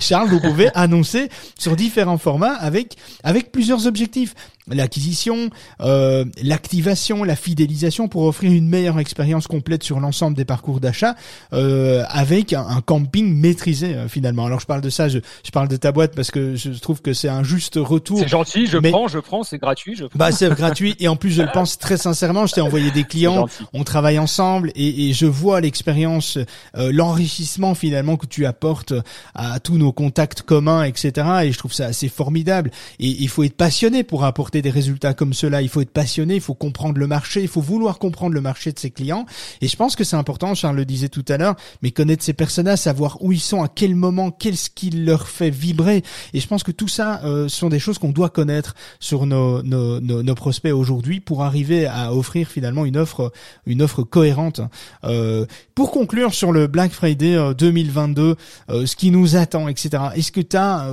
[0.00, 1.28] Charles, vous pouvez annoncer
[1.59, 4.35] sur différents formats avec avec plusieurs objectifs
[4.68, 5.50] l'acquisition,
[5.81, 11.14] euh, l'activation, la fidélisation pour offrir une meilleure expérience complète sur l'ensemble des parcours d'achat
[11.52, 14.46] euh, avec un, camping maîtrisé euh, finalement.
[14.46, 17.00] Alors je parle de ça, je, je, parle de ta boîte parce que je trouve
[17.00, 18.18] que c'est un juste retour.
[18.18, 19.96] C'est gentil, je prends, je prends, c'est gratuit.
[19.96, 22.46] Je Bah c'est gratuit et en plus je le pense très sincèrement.
[22.46, 26.38] Je t'ai envoyé des clients, on travaille ensemble et, et je vois l'expérience,
[26.76, 28.94] euh, l'enrichissement finalement que tu apportes
[29.35, 31.12] à tous nos contacts communs, etc.
[31.44, 32.70] Et je trouve ça assez formidable.
[32.98, 36.34] Et il faut être passionné pour apporter des résultats comme cela, il faut être passionné,
[36.34, 39.26] il faut comprendre le marché, il faut vouloir comprendre le marché de ses clients.
[39.60, 42.32] Et je pense que c'est important, Charles le disait tout à l'heure, mais connaître ces
[42.32, 46.02] personnages, savoir où ils sont, à quel moment, qu'est-ce qui leur fait vibrer.
[46.32, 49.62] Et je pense que tout ça euh, sont des choses qu'on doit connaître sur nos,
[49.62, 53.32] nos, nos, prospects aujourd'hui pour arriver à offrir finalement une offre,
[53.64, 54.60] une offre cohérente.
[55.04, 58.36] Euh, pour conclure sur le Black Friday 2022,
[58.70, 60.04] euh, ce qui nous attend, etc.
[60.14, 60.92] Est-ce que tu as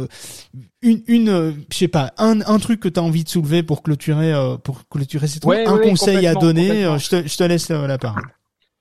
[0.84, 3.64] une, une euh, je sais pas, un, un truc que tu as envie de soulever
[3.64, 7.38] pour clôturer, euh, pour clôturer cette ouais, un conseil à donner, euh, je te, je
[7.38, 8.24] te laisse la parole.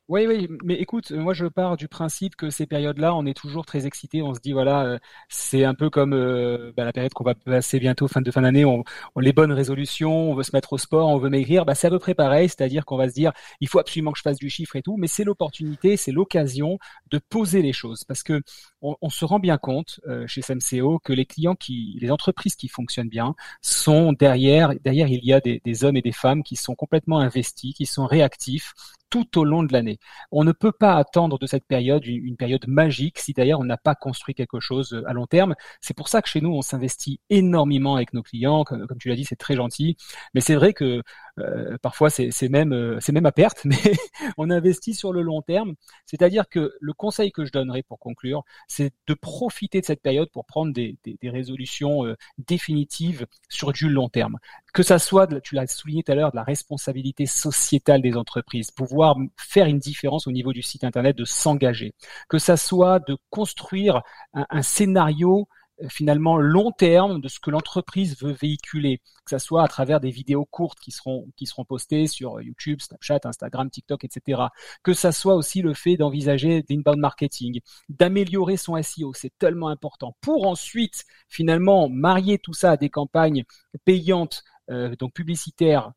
[0.09, 3.65] Oui, oui, mais écoute, moi je pars du principe que ces périodes-là, on est toujours
[3.65, 4.21] très excité.
[4.21, 7.35] On se dit voilà, euh, c'est un peu comme euh, bah, la période qu'on va
[7.35, 8.65] passer bientôt fin de fin d'année.
[8.65, 8.85] On,
[9.15, 11.65] on, les bonnes résolutions, on veut se mettre au sport, on veut maigrir.
[11.65, 14.19] Bah, c'est à peu près pareil, c'est-à-dire qu'on va se dire il faut absolument que
[14.19, 16.79] je fasse du chiffre et tout, mais c'est l'opportunité, c'est l'occasion
[17.11, 18.43] de poser les choses parce que
[18.83, 22.69] on, se rend bien compte euh, chez SMCO que les clients qui, les entreprises qui
[22.69, 24.75] fonctionnent bien sont derrière.
[24.83, 28.07] Derrière, il y a des hommes et des femmes qui sont complètement investis, qui sont
[28.07, 28.75] réactifs
[29.13, 29.99] tout au long de l'année.
[30.33, 33.77] On ne peut pas attendre de cette période une, période magique si d'ailleurs on n'a
[33.77, 35.55] pas construit quelque chose euh, à long terme.
[35.83, 38.65] C'est pour ça que chez nous, on s'investit énormément avec nos clients.
[38.65, 39.97] Comme, tu l'as dit, c'est très gentil.
[40.33, 41.03] Mais c'est vrai que
[41.39, 43.77] euh, parfois c'est même euh, c'est même à perte, mais
[44.37, 45.75] on investit sur le long terme.
[46.07, 50.31] C'est-à-dire que le conseil que je donnerais pour conclure, c'est de profiter de cette période
[50.31, 52.05] pour prendre des, des, résolutions
[52.39, 54.39] définitives sur du long terme.
[54.75, 58.71] Que ça soit, tu l'as souligné tout à l'heure, de la responsabilité sociétale des entreprises,
[58.71, 61.95] pouvoir faire une différence au niveau du site internet, de s'engager,
[62.29, 64.03] que ça soit de construire
[64.35, 69.63] un, scénario euh, finalement long terme de ce que l'entreprise veut véhiculer, que ça soit
[69.65, 74.05] à travers des vidéos courtes qui seront qui seront postées sur YouTube, Snapchat, Instagram, TikTok,
[74.05, 74.43] etc.
[74.83, 80.17] Que ça soit aussi le fait d'envisager l'inbound marketing, d'améliorer son SEO, c'est tellement important
[80.21, 83.45] pour ensuite finalement marier tout ça à des campagnes
[83.85, 85.93] payantes, euh, donc publicitaires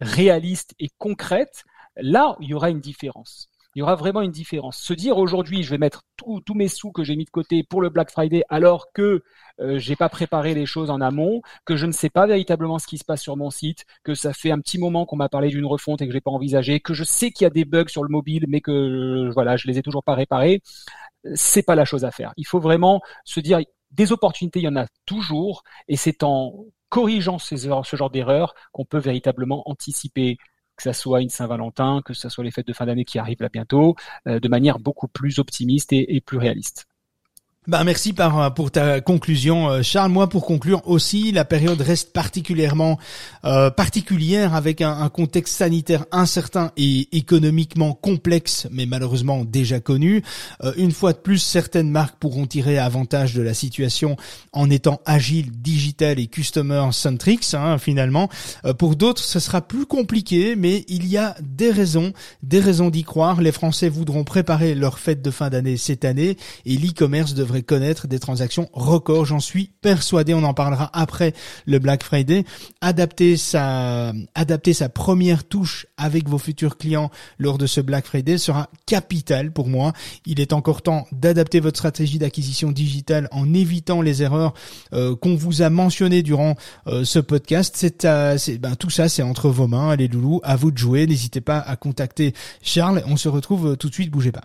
[0.00, 1.64] réalistes et concrètes
[1.96, 3.48] là, il y aura une différence.
[3.74, 4.76] Il y aura vraiment une différence.
[4.76, 7.80] Se dire aujourd'hui, je vais mettre tous mes sous que j'ai mis de côté pour
[7.80, 9.22] le Black Friday, alors que
[9.60, 12.86] euh, j'ai pas préparé les choses en amont, que je ne sais pas véritablement ce
[12.86, 15.48] qui se passe sur mon site, que ça fait un petit moment qu'on m'a parlé
[15.48, 17.88] d'une refonte et que j'ai pas envisagé, que je sais qu'il y a des bugs
[17.88, 20.62] sur le mobile, mais que voilà, je les ai toujours pas réparés.
[21.34, 22.32] C'est pas la chose à faire.
[22.36, 26.66] Il faut vraiment se dire des opportunités, il y en a toujours, et c'est en
[26.88, 30.36] corrigeant ces ce genre d'erreurs qu'on peut véritablement anticiper
[30.82, 33.42] que ça soit une Saint-Valentin, que ce soit les fêtes de fin d'année qui arrivent
[33.42, 33.94] là bientôt,
[34.26, 36.86] euh, de manière beaucoup plus optimiste et plus réaliste.
[37.68, 40.10] Bah merci par, pour ta conclusion euh, Charles.
[40.10, 42.98] Moi pour conclure aussi, la période reste particulièrement
[43.44, 50.24] euh, particulière avec un, un, contexte sanitaire incertain et économiquement complexe, mais malheureusement déjà connu.
[50.64, 54.16] Euh, une fois de plus, certaines marques pourront tirer avantage de la situation
[54.52, 57.46] en étant agiles, digital et customer centric.
[57.54, 58.28] Hein, finalement,
[58.64, 62.90] euh, pour d'autres, ce sera plus compliqué, mais il y a des raisons, des raisons
[62.90, 63.40] d'y croire.
[63.40, 68.08] Les Français voudront préparer leur fête de fin d'année cette année et l'e-commerce devrait connaître
[68.08, 69.26] des transactions records.
[69.26, 70.32] J'en suis persuadé.
[70.32, 71.34] On en parlera après
[71.66, 72.44] le Black Friday.
[72.80, 78.38] Adapter sa, adapter sa première touche avec vos futurs clients lors de ce Black Friday
[78.38, 79.92] sera capital pour moi.
[80.24, 84.54] Il est encore temps d'adapter votre stratégie d'acquisition digitale en évitant les erreurs
[84.92, 86.54] euh, qu'on vous a mentionnées durant
[86.86, 87.74] euh, ce podcast.
[87.76, 89.90] C'est, euh, ben, tout ça, c'est entre vos mains.
[89.90, 91.06] Allez loulou, à vous de jouer.
[91.06, 93.02] N'hésitez pas à contacter Charles.
[93.06, 94.10] On se retrouve tout de suite.
[94.10, 94.44] Bougez pas.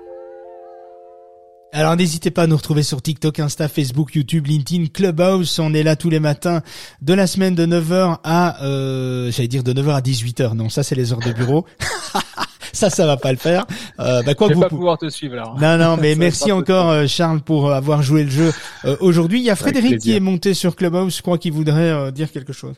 [1.73, 5.57] Alors n'hésitez pas à nous retrouver sur TikTok, Insta, Facebook, YouTube, LinkedIn, Clubhouse.
[5.59, 6.61] On est là tous les matins
[7.01, 10.53] de la semaine de 9h à, euh, j'allais dire de 9h à 18h.
[10.53, 11.65] Non, ça c'est les heures de bureau.
[12.73, 13.65] ça, ça va pas le faire.
[14.01, 15.53] Euh, bah, quoi Je vais pas pouvoir te suivre là.
[15.61, 18.51] Non, non, mais merci encore euh, Charles pour avoir joué le jeu
[18.83, 19.39] euh, aujourd'hui.
[19.39, 21.15] Il y a Frédéric qui est monté sur Clubhouse.
[21.15, 22.75] Je crois qu'il voudrait dire quelque chose.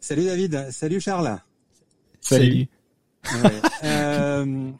[0.00, 0.68] Salut David.
[0.70, 1.38] Salut Charles.
[2.22, 2.68] Salut.
[3.84, 4.70] euh,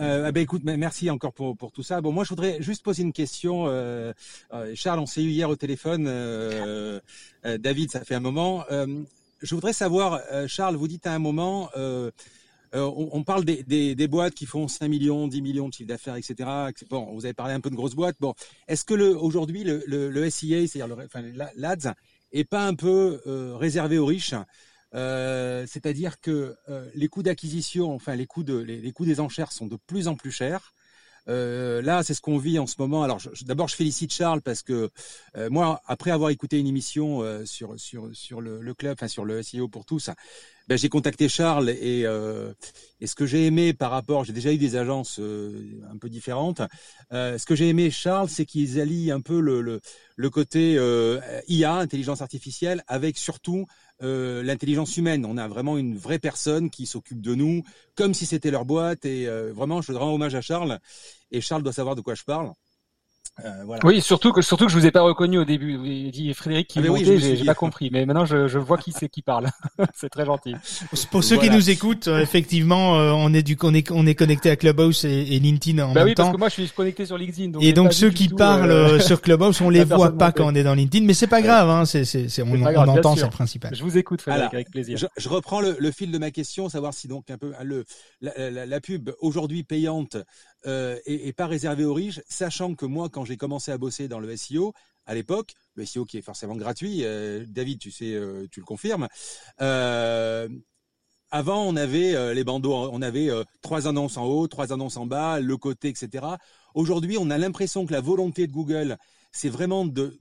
[0.00, 2.00] euh, ah ben écoute, merci encore pour, tout ça.
[2.00, 3.66] Bon, moi je voudrais juste poser une question.
[3.66, 4.12] Euh,
[4.52, 6.04] euh Charles, on s'est eu hier au téléphone.
[7.44, 8.64] David, ça fait un moment.
[8.70, 11.70] je voudrais savoir, Charles, vous dites à un moment,
[12.72, 16.48] on, parle des, boîtes qui font 5 millions, 10 millions de chiffre d'affaires, etc.
[16.90, 18.16] Bon, vous avez parlé un peu de grosses boîtes.
[18.20, 18.34] Bon,
[18.68, 21.22] est-ce que aujourd'hui le, SIA, c'est-à-dire le, enfin,
[21.56, 21.94] l'ADS,
[22.32, 23.20] est pas un peu
[23.58, 24.34] réservé aux riches?
[24.94, 29.52] Euh, c'est-à-dire que euh, les coûts d'acquisition, enfin les coûts de les, coûts des enchères
[29.52, 30.74] sont de plus en plus chers.
[31.28, 33.02] Euh, là, c'est ce qu'on vit en ce moment.
[33.02, 34.90] Alors, d'abord, je félicite Charles parce que
[35.50, 39.42] moi, après avoir écouté une émission sur sur sur le, le, club, enfin sur le
[39.42, 40.10] SEO pour tous,
[40.68, 42.52] ben, j'ai contacté Charles et, euh,
[43.00, 46.10] et ce que j'ai aimé par rapport, j'ai déjà eu des agences euh, un peu
[46.10, 46.60] différentes.
[47.10, 49.80] Euh, ce que j'ai aimé Charles, c'est qu'ils allient un peu le, le,
[50.16, 53.64] le côté euh, IA, intelligence artificielle, avec surtout
[54.02, 55.24] euh, l'intelligence humaine.
[55.24, 57.62] On a vraiment une vraie personne qui s'occupe de nous,
[57.94, 59.04] comme si c'était leur boîte.
[59.04, 60.78] Et vraiment, je rends hommage à Charles.
[61.30, 62.52] Et Charles doit savoir de quoi je parle.
[63.44, 63.80] Euh, voilà.
[63.84, 65.76] Oui, surtout que surtout que je vous ai pas reconnu au début.
[65.76, 67.88] Vous dit Frédéric qui ah montait, oui, j'ai pas compris.
[67.92, 69.48] Mais maintenant, je, je vois qui c'est qui parle.
[69.94, 70.54] c'est très gentil.
[71.10, 74.14] Pour ceux qui nous écoutent, euh, effectivement, euh, on est du on est on est
[74.14, 76.24] connecté à Clubhouse et, et LinkedIn en bah même oui, temps.
[76.24, 77.50] parce que moi, je suis connecté sur LinkedIn.
[77.50, 80.64] Donc et donc ceux qui parlent sur Clubhouse, on les voit pas quand on est
[80.64, 81.70] dans LinkedIn, mais c'est pas grave.
[81.70, 83.74] Hein, c'est c'est on, on entend, c'est le principal.
[83.74, 84.98] Je vous écoute, Frédéric, avec plaisir.
[84.98, 87.84] Je, je reprends le, le, fil de ma question, savoir si donc un peu le
[88.20, 90.16] la, la, la pub aujourd'hui payante
[90.66, 94.08] euh, et, et, pas réservé aux riches, sachant que moi, quand j'ai commencé à bosser
[94.08, 94.72] dans le SEO,
[95.08, 98.66] à l'époque, le SEO qui est forcément gratuit, euh, David, tu sais, euh, tu le
[98.66, 99.08] confirmes.
[99.60, 100.48] Euh,
[101.30, 103.30] avant, on avait euh, les bandeaux, on avait
[103.62, 106.26] trois annonces en haut, trois annonces en bas, le côté, etc.
[106.74, 108.98] Aujourd'hui, on a l'impression que la volonté de Google,
[109.32, 110.16] c'est vraiment de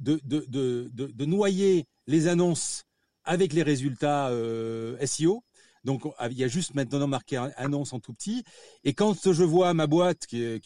[1.26, 2.84] noyer les annonces
[3.26, 4.32] avec les résultats
[5.06, 5.43] SEO.
[5.88, 8.43] Donc il y a juste maintenant marqué annonce en tout petit.
[8.84, 10.60] Et quand je vois ma boîte qui,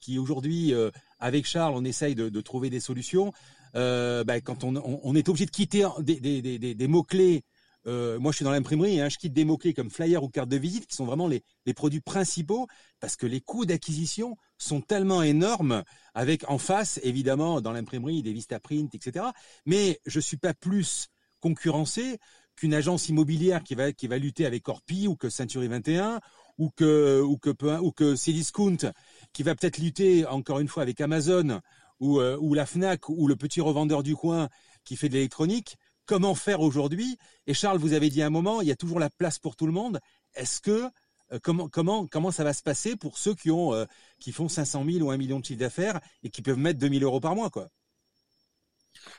[0.00, 3.32] qui, aujourd'hui, euh, avec Charles, on essaye de, trouver des solutions,
[3.74, 7.42] euh, bah, quand on, est obligé de quitter des, mots-clés
[7.86, 10.50] euh, moi je suis dans l'imprimerie, hein, je quitte des mots-clés comme flyer ou carte
[10.50, 12.66] de visite qui sont vraiment les, les produits principaux
[13.00, 18.34] parce que les coûts d'acquisition sont tellement énormes avec en face évidemment dans l'imprimerie des
[18.34, 19.24] Vistaprint, etc.
[19.64, 21.08] Mais je suis pas plus
[21.40, 22.18] concurrencé
[22.60, 26.20] qu'une agence immobilière qui va qui va lutter avec Orpi ou que Century 21
[26.58, 27.50] ou que ou que
[27.80, 28.92] ou que Cdiscount
[29.32, 31.60] qui va peut-être lutter encore une fois avec Amazon
[32.00, 34.48] ou euh, ou la Fnac ou le petit revendeur du coin
[34.84, 37.16] qui fait de l'électronique comment faire aujourd'hui?
[37.46, 39.54] Et Charles, vous avez dit à un moment, il y a toujours la place pour
[39.54, 40.00] tout le monde.
[40.34, 40.90] Est-ce que
[41.32, 43.84] euh, comment comment comment ça va se passer pour ceux qui ont euh,
[44.18, 47.04] qui font 500 000 ou 1 million de chiffre d'affaires et qui peuvent mettre 2000
[47.04, 47.68] euros par mois quoi?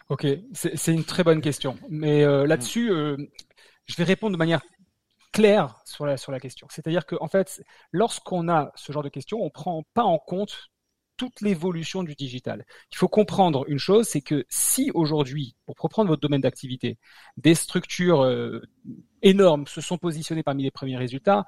[0.09, 1.77] Ok, c'est une très bonne question.
[1.89, 4.61] Mais euh, là-dessus, je vais répondre de manière
[5.31, 6.67] claire sur la sur la question.
[6.69, 10.71] C'est-à-dire qu'en en fait, lorsqu'on a ce genre de questions, on prend pas en compte
[11.21, 12.65] toute l'évolution du digital.
[12.91, 16.97] Il faut comprendre une chose, c'est que si aujourd'hui, pour reprendre votre domaine d'activité,
[17.37, 18.63] des structures euh,
[19.21, 21.45] énormes se sont positionnées parmi les premiers résultats,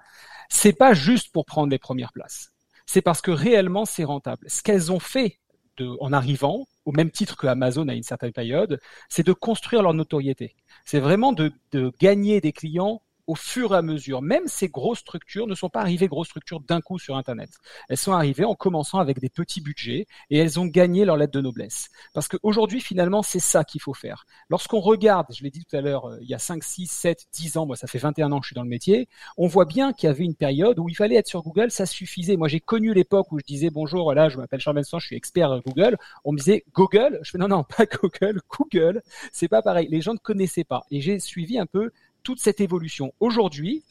[0.48, 2.52] c'est pas juste pour prendre les premières places.
[2.86, 4.46] C'est parce que réellement c'est rentable.
[4.48, 5.40] Ce qu'elles ont fait
[5.78, 9.84] de, en arrivant, au même titre que Amazon à une certaine période, c'est de construire
[9.84, 10.56] leur notoriété.
[10.86, 14.22] C'est vraiment de, de gagner des clients au fur et à mesure.
[14.22, 17.50] Même ces grosses structures ne sont pas arrivées grosses structures d'un coup sur Internet.
[17.90, 21.34] Elles sont arrivées en commençant avec des petits budgets et elles ont gagné leur lettre
[21.34, 21.90] de noblesse.
[22.14, 24.26] Parce qu'aujourd'hui, finalement, c'est ça qu'il faut faire.
[24.50, 27.26] Lorsqu'on regarde, je l'ai dit tout à l'heure, euh, il y a 5, 6, 7,
[27.32, 29.08] 10 ans, moi ça fait 21 ans que je suis dans le métier,
[29.38, 31.86] on voit bien qu'il y avait une période où il fallait être sur Google, ça
[31.86, 32.38] suffisait.
[32.38, 35.16] Moi j'ai connu l'époque où je disais bonjour, voilà, je m'appelle Charles Benson, je suis
[35.16, 35.98] expert Google.
[36.24, 39.02] On me disait Google, je fais non, non, pas Google, Google,
[39.32, 39.88] c'est pas pareil.
[39.90, 40.84] Les gens ne connaissaient pas.
[40.92, 41.92] Et j'ai suivi un peu
[42.24, 43.14] toute cette évolution.
[43.20, 43.84] Aujourd'hui,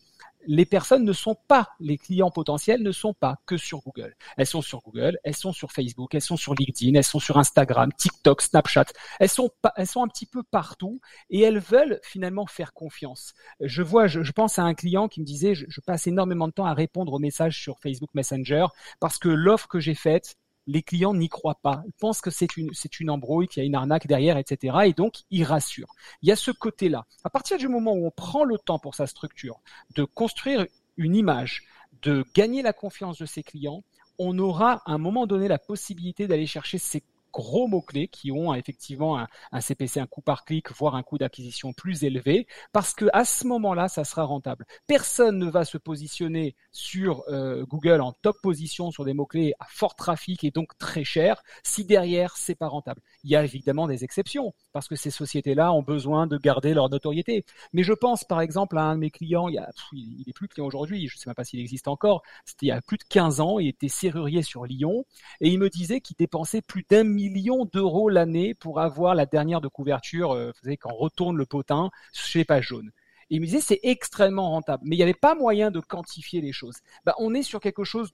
[0.46, 4.14] les personnes ne sont pas, les clients potentiels ne sont pas que sur Google.
[4.36, 7.38] Elles sont sur Google, elles sont sur Facebook, elles sont sur LinkedIn, elles sont sur
[7.38, 8.86] Instagram, TikTok, Snapchat.
[9.20, 13.34] Elles sont, elles sont un petit peu partout et elles veulent finalement faire confiance.
[13.60, 16.66] Je vois, je, pense à un client qui me disait, je passe énormément de temps
[16.66, 18.66] à répondre aux messages sur Facebook Messenger
[19.00, 20.36] parce que l'offre que j'ai faite,
[20.66, 21.82] les clients n'y croient pas.
[21.86, 24.78] Ils pensent que c'est une, c'est une embrouille, qu'il y a une arnaque derrière, etc.
[24.84, 25.94] Et donc, ils rassurent.
[26.22, 27.06] Il y a ce côté-là.
[27.24, 29.60] À partir du moment où on prend le temps pour sa structure
[29.94, 31.64] de construire une image,
[32.02, 33.82] de gagner la confiance de ses clients,
[34.18, 37.02] on aura à un moment donné la possibilité d'aller chercher ces
[37.32, 41.72] gros mots-clés qui ont effectivement un, CPC, un coût par clic, voire un coût d'acquisition
[41.72, 44.66] plus élevé, parce que à ce moment-là, ça sera rentable.
[44.86, 49.66] Personne ne va se positionner sur euh, Google en top position sur des mots-clés à
[49.68, 53.00] fort trafic et donc très cher si derrière c'est pas rentable.
[53.24, 56.88] Il y a évidemment des exceptions parce que ces sociétés-là ont besoin de garder leur
[56.88, 57.44] notoriété.
[57.72, 60.32] Mais je pense par exemple à un de mes clients, il, y a, il est
[60.32, 62.80] plus client aujourd'hui, je ne sais même pas s'il existe encore, c'était il y a
[62.80, 65.04] plus de 15 ans, il était serrurier sur Lyon
[65.40, 69.60] et il me disait qu'il dépensait plus d'un million d'euros l'année pour avoir la dernière
[69.60, 72.90] de couverture, euh, vous savez, quand retourne le potin chez Page Jaune.
[73.30, 76.40] Et il me disait c'est extrêmement rentable, mais il n'y avait pas moyen de quantifier
[76.40, 76.78] les choses.
[77.04, 78.10] Bah, on est sur quelque chose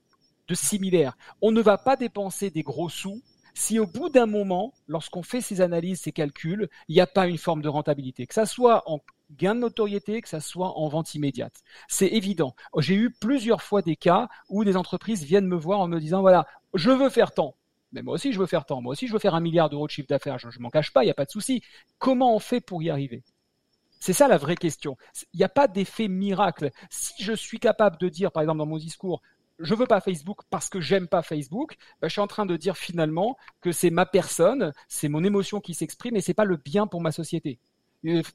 [0.47, 1.17] de similaire.
[1.41, 3.21] On ne va pas dépenser des gros sous
[3.59, 7.27] si au bout d'un moment, lorsqu'on fait ces analyses, ces calculs, il n'y a pas
[7.27, 9.01] une forme de rentabilité, que ça soit en
[9.31, 11.61] gain de notoriété, que ça soit en vente immédiate.
[11.87, 12.55] C'est évident.
[12.77, 16.21] J'ai eu plusieurs fois des cas où des entreprises viennent me voir en me disant,
[16.21, 17.55] voilà, je veux faire tant.
[17.91, 18.81] Mais moi aussi, je veux faire tant.
[18.81, 20.37] Moi aussi, je veux faire un milliard d'euros de chiffre d'affaires.
[20.37, 21.61] Je ne m'en cache pas, il n'y a pas de souci.
[21.97, 23.23] Comment on fait pour y arriver?
[23.99, 24.95] C'est ça la vraie question.
[25.33, 26.71] Il n'y a pas d'effet miracle.
[26.89, 29.21] Si je suis capable de dire, par exemple, dans mon discours,
[29.59, 32.55] je veux pas Facebook parce que j'aime pas Facebook, bah, je suis en train de
[32.55, 36.55] dire finalement que c'est ma personne, c'est mon émotion qui s'exprime et c'est pas le
[36.55, 37.59] bien pour ma société.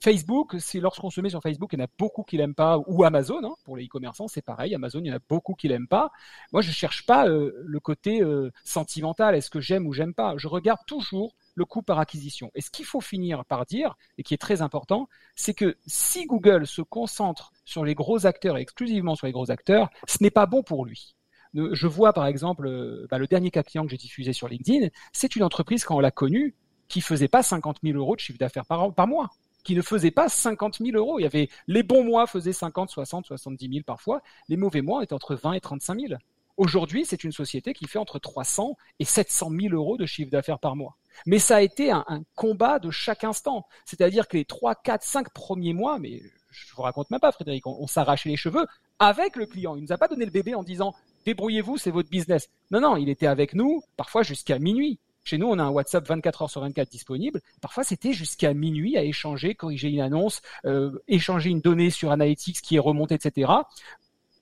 [0.01, 2.79] Facebook, c'est lorsqu'on se met sur Facebook, il y en a beaucoup qui l'aiment pas,
[2.87, 4.75] ou Amazon, hein, pour les e-commerçants, c'est pareil.
[4.75, 6.13] Amazon, il y en a beaucoup qui l'aiment pas.
[6.53, 9.35] Moi, je cherche pas euh, le côté euh, sentimental.
[9.35, 12.51] Est-ce que j'aime ou j'aime pas Je regarde toujours le coût par acquisition.
[12.55, 16.27] Et ce qu'il faut finir par dire, et qui est très important, c'est que si
[16.27, 20.31] Google se concentre sur les gros acteurs et exclusivement sur les gros acteurs, ce n'est
[20.31, 21.15] pas bon pour lui.
[21.55, 24.89] Je vois par exemple euh, bah, le dernier cas client que j'ai diffusé sur LinkedIn,
[25.13, 26.57] c'est une entreprise quand on l'a connue
[26.89, 29.31] qui faisait pas 50 000 euros de chiffre d'affaires par mois
[29.65, 31.19] qui ne faisait pas 50 000 euros.
[31.19, 34.23] Il y avait les bons mois faisaient 50, 60, 70 000 parfois.
[34.49, 36.15] Les mauvais mois étaient entre 20 et 35 000.
[36.57, 40.61] Aujourd'hui, c'est une société qui fait entre 300 et 700 000 euros de chiffre d'affaires
[40.61, 40.97] par mois.
[41.27, 42.05] Mais ça a été un,
[42.37, 43.67] combat de chaque instant.
[43.85, 47.67] C'est-à-dire que les 3, 4, 5 premiers mois, mais je vous raconte même pas, Frédéric,
[47.67, 48.67] on, s'arrachait les cheveux
[49.01, 49.75] avec le client.
[49.75, 50.95] Il nous a pas donné le bébé en disant
[51.25, 52.49] débrouillez-vous, c'est votre business.
[52.71, 54.99] Non, non, il était avec nous parfois jusqu'à minuit.
[55.25, 57.41] Chez nous, on a un WhatsApp 24 heures sur 24 disponible.
[57.63, 62.61] Parfois, c'était jusqu'à minuit à échanger, corriger une annonce, euh, échanger une donnée sur Analytics
[62.61, 63.51] qui est remontée, etc.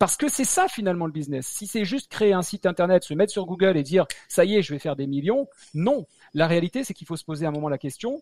[0.01, 1.47] Parce que c'est ça finalement le business.
[1.47, 4.57] Si c'est juste créer un site internet, se mettre sur Google et dire ça y
[4.57, 6.07] est, je vais faire des millions, non.
[6.35, 8.20] La réalité, c'est qu'il faut se poser à un moment la question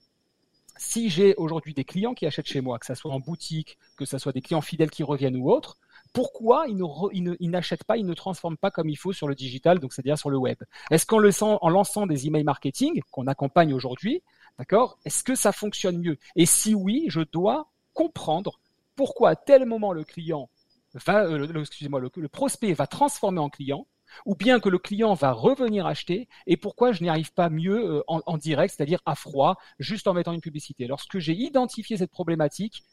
[0.81, 4.07] si j'ai aujourd'hui des clients qui achètent chez moi, que ce soit en boutique, que
[4.07, 5.77] ce soit des clients fidèles qui reviennent ou autres,
[6.13, 9.93] pourquoi ils, n'achètent pas, ils ne transforment pas comme il faut sur le digital, donc
[9.93, 10.59] c'est-à-dire sur le web
[10.91, 11.21] Est-ce qu'en
[11.61, 14.23] en lançant des emails marketing qu'on accompagne aujourd'hui,
[14.59, 16.19] d'accord, est-ce que ça fonctionne mieux?
[16.37, 18.61] Et si oui, je dois comprendre
[18.97, 20.51] pourquoi à tel moment le client
[20.95, 23.87] va, euh, excusez-moi, le prospect va transformer en client
[24.27, 27.99] ou bien que le client va revenir acheter et pourquoi je n'y arrive pas mieux
[27.99, 30.87] euh, en, direct, c'est-à-dire à froid, juste en mettant une publicité?
[30.87, 32.85] Lorsque j'ai identifié cette problématique,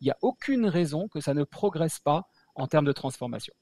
[0.00, 2.28] il n'y a aucune raison que ça ne progresse pas
[2.60, 3.54] en termes de transformation.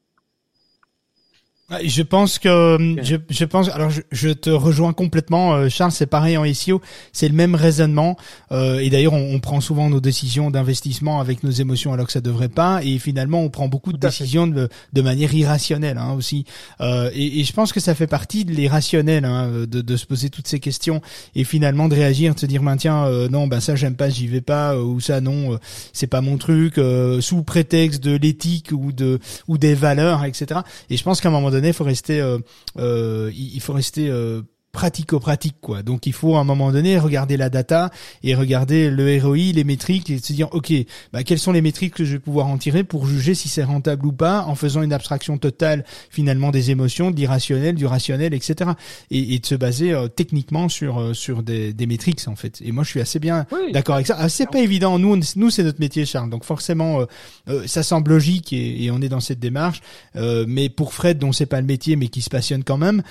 [1.70, 6.06] Je pense que je, je pense alors je, je, te rejoins complètement euh, Charles c'est
[6.06, 6.80] pareil en SEO
[7.12, 8.16] c'est le même raisonnement
[8.52, 12.12] euh, et d'ailleurs on, on, prend souvent nos décisions d'investissement avec nos émotions alors que
[12.12, 16.14] ça devrait pas et finalement on prend beaucoup de décisions de, de, manière irrationnelle hein,
[16.16, 16.46] aussi.
[16.80, 20.06] Euh, et, et, je pense que ça fait partie de l'irrationnel hein, de, de, se
[20.06, 21.02] poser toutes ces questions
[21.34, 24.08] et finalement de réagir de se dire ben tiens euh, non ben ça j'aime pas
[24.08, 25.58] j'y vais pas euh, ou ça non
[25.92, 26.80] c'est pas mon truc
[27.20, 31.32] sous prétexte de l'éthique ou de ou des valeurs etc et je pense qu'à un
[31.32, 32.38] moment donné il faut rester, euh,
[32.78, 34.42] euh, il faut rester euh,
[34.72, 35.82] pratico-pratique quoi.
[35.82, 37.90] Donc il faut à un moment donné regarder la data
[38.22, 40.72] et regarder le ROI, les métriques et se dire ok,
[41.12, 43.64] bah quelles sont les métriques que je vais pouvoir en tirer pour juger si c'est
[43.64, 48.34] rentable ou pas en faisant une abstraction totale finalement des émotions, de l'irrationnel, du rationnel,
[48.34, 48.72] etc.
[49.10, 52.60] Et, et de se baser euh, techniquement sur euh, sur des, des métriques en fait.
[52.62, 54.16] Et moi je suis assez bien d'accord avec ça.
[54.18, 54.98] Ah, c'est pas évident.
[54.98, 56.28] Nous nous c'est notre métier Charles.
[56.28, 57.06] Donc forcément
[57.48, 59.80] euh, ça semble logique et, et, on est dans cette démarche.
[60.14, 63.02] mais pour Fred dont c'est pas le métier mais qui se passionne quand même,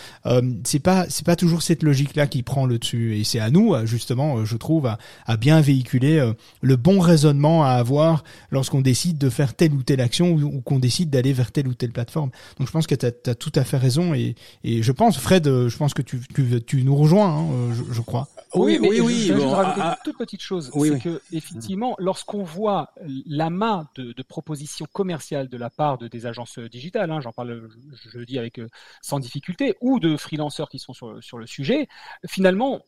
[0.63, 3.17] c'est pas c'est pas toujours cette logique-là qui prend le dessus.
[3.17, 4.87] Et c'est à nous, euh, justement, euh, je trouve,
[5.25, 9.83] à, bien véhiculer euh, le bon raisonnement à avoir lorsqu'on décide de faire telle ou
[9.83, 12.31] telle action ou, qu'on décide d'aller vers telle ou telle plateforme.
[12.59, 14.13] Donc je pense que tu as, tout à fait raison.
[14.13, 18.01] Et, et je pense, Fred, je pense que tu, tu, tu nous rejoins, hein, je,
[18.01, 18.27] crois.
[18.55, 19.25] Oui, oui, oui.
[19.27, 19.99] Je, rajouter ah, une ah.
[20.03, 20.71] toute petite chose.
[20.73, 22.93] c'est que, effectivement, lorsqu'on voit
[23.25, 27.69] l'amas de, de propositions commerciales de la part de des agences digitales, hein, j'en parle,
[28.11, 28.59] je, le dis avec
[29.01, 31.88] sans difficulté, ou de freelanceurs qui sont sur, sur le sujet,
[32.27, 32.81] finalement,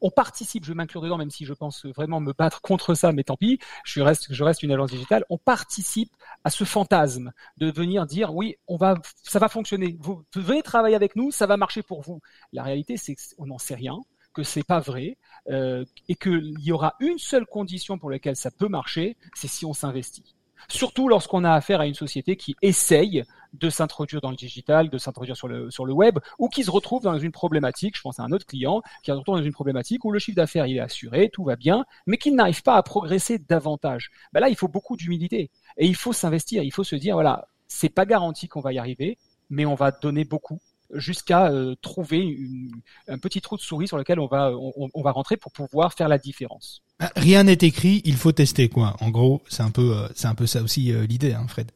[0.00, 3.10] on, participe, je vais m'inclure dedans, même si je pense vraiment me battre contre ça,
[3.10, 6.12] mais tant pis, je reste, je reste une agence digitale, on participe
[6.44, 8.94] à ce fantasme de venir dire oui, on va,
[9.24, 12.20] ça va fonctionner, vous venez travailler avec nous, ça va marcher pour vous.
[12.52, 13.98] La réalité, c'est qu'on n'en sait rien,
[14.34, 15.18] que c'est pas vrai,
[15.50, 19.66] euh, et qu'il y aura une seule condition pour laquelle ça peut marcher, c'est si
[19.66, 20.36] on s'investit.
[20.68, 24.98] Surtout lorsqu'on a affaire à une société qui essaye de s'introduire dans le digital, de
[24.98, 28.20] s'introduire sur le, sur le web, ou qui se retrouve dans une problématique, je pense
[28.20, 30.78] à un autre client, qui se retrouve dans une problématique où le chiffre d'affaires est
[30.78, 34.10] assuré, tout va bien, mais qui n'arrive pas à progresser davantage.
[34.32, 35.50] Ben là, il faut beaucoup d'humilité.
[35.76, 38.78] Et il faut s'investir, il faut se dire, voilà, c'est pas garanti qu'on va y
[38.78, 39.18] arriver,
[39.50, 40.60] mais on va donner beaucoup
[40.94, 42.70] jusqu'à euh, trouver une,
[43.08, 46.08] un petit trou de souris sur lequel on va, on, va rentrer pour pouvoir faire
[46.08, 46.82] la différence.
[46.98, 48.96] Ah, rien n'est écrit, il faut tester quoi.
[49.00, 51.70] En gros, c'est un peu, euh, c'est un peu ça aussi euh, l'idée, hein, Fred.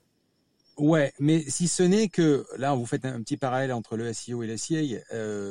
[0.79, 4.43] Ouais, mais si ce n'est que là, vous faites un petit parallèle entre le SEO
[4.43, 4.81] et le SIA,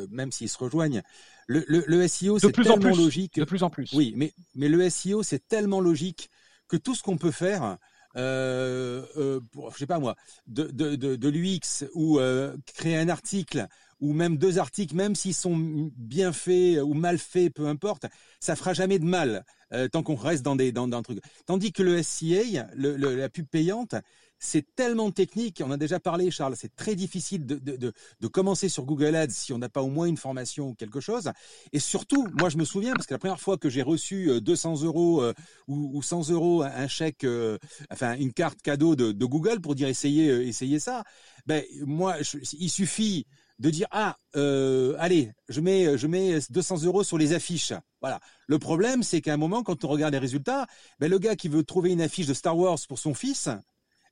[0.09, 1.03] même s'ils se rejoignent.
[1.47, 3.35] Le, le, le SEO, c'est tellement plus, logique.
[3.35, 3.93] De plus en plus.
[3.93, 6.29] Oui, mais mais le SEO, c'est tellement logique
[6.67, 7.77] que tout ce qu'on peut faire,
[8.17, 9.39] euh, euh,
[9.73, 10.15] je sais pas moi,
[10.47, 13.67] de, de, de, de l'UX ou euh, créer un article
[13.99, 15.55] ou même deux articles, même s'ils sont
[15.95, 18.07] bien faits ou mal faits, peu importe,
[18.39, 21.19] ça fera jamais de mal euh, tant qu'on reste dans des dans, dans un truc.
[21.45, 23.95] Tandis que le SCA, le, la pub payante,
[24.43, 28.27] c'est tellement technique, on a déjà parlé Charles, c'est très difficile de, de, de, de,
[28.27, 31.31] commencer sur Google Ads si on n'a pas au moins une formation ou quelque chose.
[31.73, 34.81] Et surtout, moi je me souviens, parce que la première fois que j'ai reçu 200
[34.81, 35.33] euh, euros euh,
[35.67, 37.59] ou, ou, 100 euros, un chèque, euh,
[37.91, 41.03] enfin une carte cadeau de, de Google pour dire essayez, essayez ça,
[41.45, 42.15] ben moi
[42.59, 43.27] il suffit
[43.61, 48.19] de dire ah euh, allez je mets je mets 200 euros sur les affiches voilà
[48.47, 50.65] le problème c'est qu'à un moment quand on regarde les résultats
[50.99, 53.49] ben, le gars qui veut trouver une affiche de Star Wars pour son fils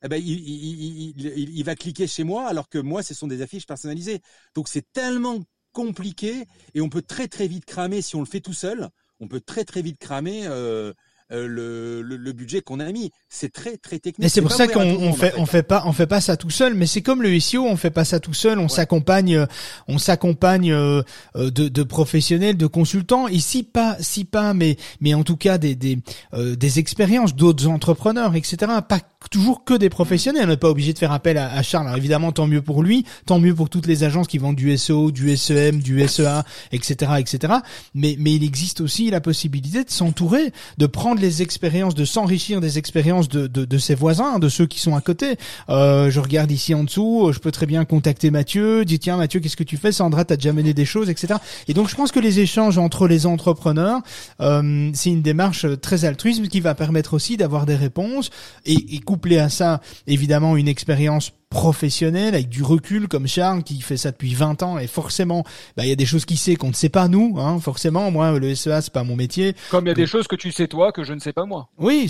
[0.03, 3.27] eh ben, il, il, il, il, va cliquer chez moi alors que moi, ce sont
[3.27, 4.21] des affiches personnalisées.
[4.55, 5.39] Donc c'est tellement
[5.73, 8.89] compliqué et on peut très très vite cramer si on le fait tout seul.
[9.19, 10.93] On peut très très vite cramer euh,
[11.31, 13.11] euh, le, le, le, budget qu'on a mis.
[13.29, 14.25] C'est très très technique.
[14.25, 16.49] Et c'est pour ça qu'on on fait on fait pas on fait pas ça tout
[16.49, 16.73] seul.
[16.73, 18.57] Mais c'est comme le SEO, on fait pas ça tout seul.
[18.57, 19.45] On s'accompagne
[19.87, 21.03] on s'accompagne euh,
[21.35, 23.27] de, de, professionnels, de consultants.
[23.27, 25.99] Ici pas si pas, mais mais en tout cas des des
[26.33, 28.71] euh, des expériences d'autres entrepreneurs, etc.
[28.87, 30.45] Pas toujours que des professionnels.
[30.45, 31.87] On n'est pas obligé de faire appel à, Charles.
[31.87, 34.75] Alors évidemment, tant mieux pour lui, tant mieux pour toutes les agences qui vendent du
[34.77, 37.53] SEO, du SEM, du SEA, etc., etc.
[37.93, 42.61] Mais mais il existe aussi la possibilité de s'entourer, de prendre les expériences, de s'enrichir
[42.61, 45.35] des expériences de, de, de ses voisins, de ceux qui sont à côté.
[45.69, 49.41] Euh, je regarde ici en dessous, je peux très bien contacter Mathieu, dire tiens Mathieu,
[49.41, 49.91] qu'est-ce que tu fais?
[49.91, 51.35] Sandra, t'as déjà mené des choses, etc.
[51.67, 53.99] Et donc je pense que les échanges entre les entrepreneurs,
[54.39, 58.29] euh, c'est une démarche très altruiste qui va permettre aussi d'avoir des réponses
[58.65, 63.97] et couplé à ça, évidemment, une expérience professionnelle avec du recul comme Charles qui fait
[63.97, 65.43] ça depuis 20 ans et forcément
[65.75, 68.11] bah il y a des choses qu'il sait qu'on ne sait pas nous hein forcément.
[68.11, 69.55] Moi le SEA c'est pas mon métier.
[69.71, 71.45] Comme il y a des choses que tu sais toi que je ne sais pas
[71.45, 71.69] moi.
[71.79, 72.07] Oui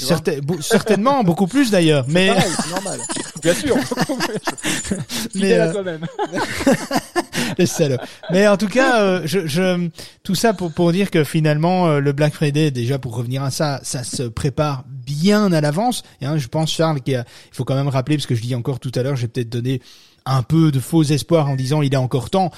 [0.59, 2.03] certainement beaucoup plus d'ailleurs.
[2.09, 2.99] Mais c'est normal.
[3.41, 3.75] Bien sûr.
[5.35, 6.05] Mais euh, toi-même.
[8.31, 9.89] Mais en tout cas euh, je, je
[10.23, 13.51] tout ça pour pour dire que finalement euh, le Black Friday déjà pour revenir à
[13.51, 16.03] ça ça se prépare bien à l'avance.
[16.21, 18.79] Et hein, je pense Charles qu'il faut quand même rappeler parce que je dis encore
[18.79, 19.81] tout à l'heure peut-être donner
[20.25, 22.51] un peu de faux espoir en disant il est encore temps.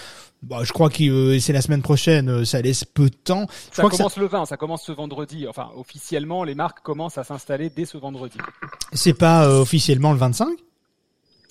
[0.43, 3.45] Bah, je crois que euh, c'est la semaine prochaine, euh, ça laisse peu de temps.
[3.72, 5.47] ça commence le 20, ça commence ce vendredi.
[5.47, 8.39] Enfin, officiellement, les marques commencent à s'installer dès ce vendredi.
[8.93, 10.47] C'est pas euh, officiellement le 25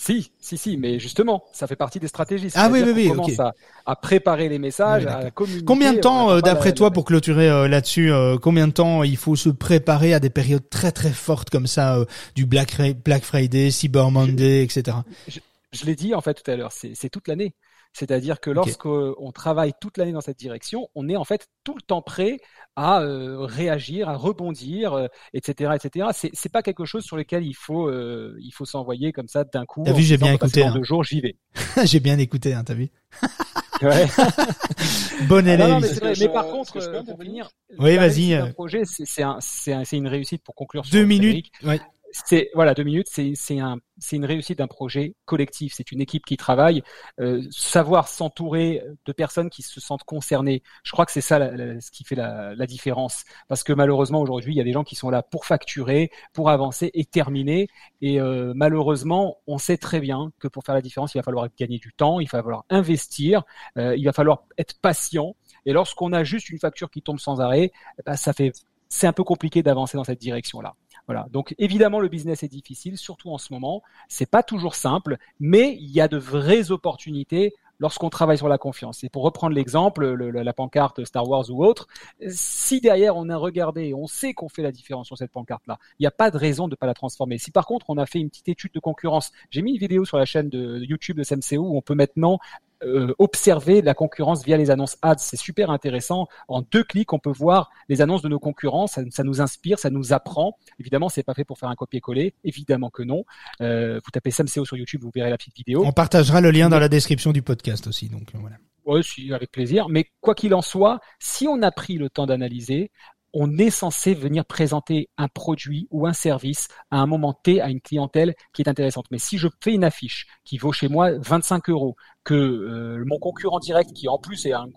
[0.02, 2.48] si, si, si, mais justement, ça fait partie des stratégies.
[2.54, 3.08] Ah oui, oui, oui.
[3.10, 3.38] On commence
[3.84, 5.66] à, préparer les messages, à communiquer.
[5.66, 10.14] Combien de temps, d'après toi, pour clôturer là-dessus, combien de temps il faut se préparer
[10.14, 11.98] à des périodes très très fortes comme ça,
[12.34, 14.96] du Black, Black Friday, Cyber Monday, etc.
[15.28, 17.52] Je, l'ai dit en fait tout à l'heure, c'est toute l'année.
[17.92, 21.82] C'est-à-dire que lorsqu'on travaille toute l'année dans cette direction, on est en fait tout le
[21.82, 22.38] temps prêt
[22.76, 26.06] à euh, réagir, à rebondir, etc., euh, etc.
[26.14, 29.44] C'est, c'est pas quelque chose sur lequel il faut, euh, il faut s'envoyer comme ça
[29.44, 29.82] d'un coup.
[29.84, 30.62] T'as vu, j'ai bien écouté.
[30.62, 30.72] Hein.
[30.72, 31.36] Deux jours, j'y vais.
[31.84, 32.90] j'ai bien écouté, hein, t'as vu.
[33.82, 34.06] ouais.
[35.28, 36.16] bon ah, élève.
[36.20, 36.72] mais, par contre,
[37.04, 38.34] pour finir, oui, vas-y.
[38.34, 40.84] Un projet, c'est, c'est, un, c'est, un, c'est une réussite pour conclure.
[40.90, 41.50] Deux minutes.
[41.64, 41.80] Ouais
[42.12, 45.74] c'est voilà deux minutes c'est c'est un c'est une réussite d'un projet collectif.
[45.76, 46.82] C'est une équipe qui travaille.
[47.20, 51.90] Euh, savoir s'entourer de personnes qui se sentent concernées je crois que c'est ça ce
[51.90, 53.24] qui fait la, la, différence.
[53.48, 56.50] Parce que malheureusement aujourd'hui il y a des gens qui sont là pour facturer pour
[56.50, 57.68] avancer et terminer.
[58.00, 61.48] Et euh, malheureusement on sait très bien que pour faire la différence il va falloir
[61.58, 63.42] gagner du temps il va falloir investir
[63.76, 65.36] euh, il va falloir être patient.
[65.66, 67.70] Et lorsqu'on a juste une facture qui tombe sans arrêt
[68.06, 68.52] bah, ça fait
[68.88, 70.74] c'est un peu compliqué d'avancer dans cette direction là
[71.10, 71.26] voilà.
[71.32, 73.82] Donc évidemment le business est difficile, surtout en ce moment.
[74.08, 78.58] C'est pas toujours simple, mais il y a de vraies opportunités lorsqu'on travaille sur la
[78.58, 79.02] confiance.
[79.02, 81.88] Et pour reprendre l'exemple, la pancarte Star Wars ou autre,
[82.28, 86.04] si derrière on a regardé, on sait qu'on fait la différence sur cette pancarte-là, il
[86.04, 87.38] n'y a pas de raison de ne pas la transformer.
[87.38, 90.04] Si par contre on a fait une petite étude de concurrence, j'ai mis une vidéo
[90.04, 92.38] sur la chaîne de YouTube de SMCO où on peut maintenant
[92.82, 95.18] euh, observer la concurrence via les annonces ads.
[95.18, 96.28] C'est super intéressant.
[96.48, 98.86] En deux clics, on peut voir les annonces de nos concurrents.
[98.86, 100.56] Ça, nous inspire, ça nous apprend.
[100.78, 102.34] Évidemment, c'est pas fait pour faire un copier-coller.
[102.44, 103.24] Évidemment que non.
[103.60, 105.82] Euh, vous tapez SamCO sur YouTube, vous verrez la petite vidéo.
[105.84, 108.08] On partagera le lien dans la description du podcast aussi.
[108.08, 108.56] Donc voilà.
[108.86, 109.88] Oui, avec plaisir.
[109.88, 112.90] Mais quoi qu'il en soit, si on a pris le temps d'analyser,
[113.32, 117.68] on est censé venir présenter un produit ou un service à un moment T à
[117.68, 119.06] une clientèle qui est intéressante.
[119.10, 123.18] Mais si je fais une affiche qui vaut chez moi 25 euros, que euh, mon
[123.18, 124.68] concurrent direct, qui en plus est un,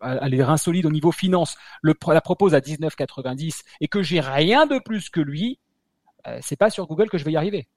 [0.00, 4.20] a les reins solides au niveau finance, le, la propose à 19,90 et que j'ai
[4.20, 5.58] rien de plus que lui,
[6.26, 7.68] euh, c'est pas sur Google que je vais y arriver.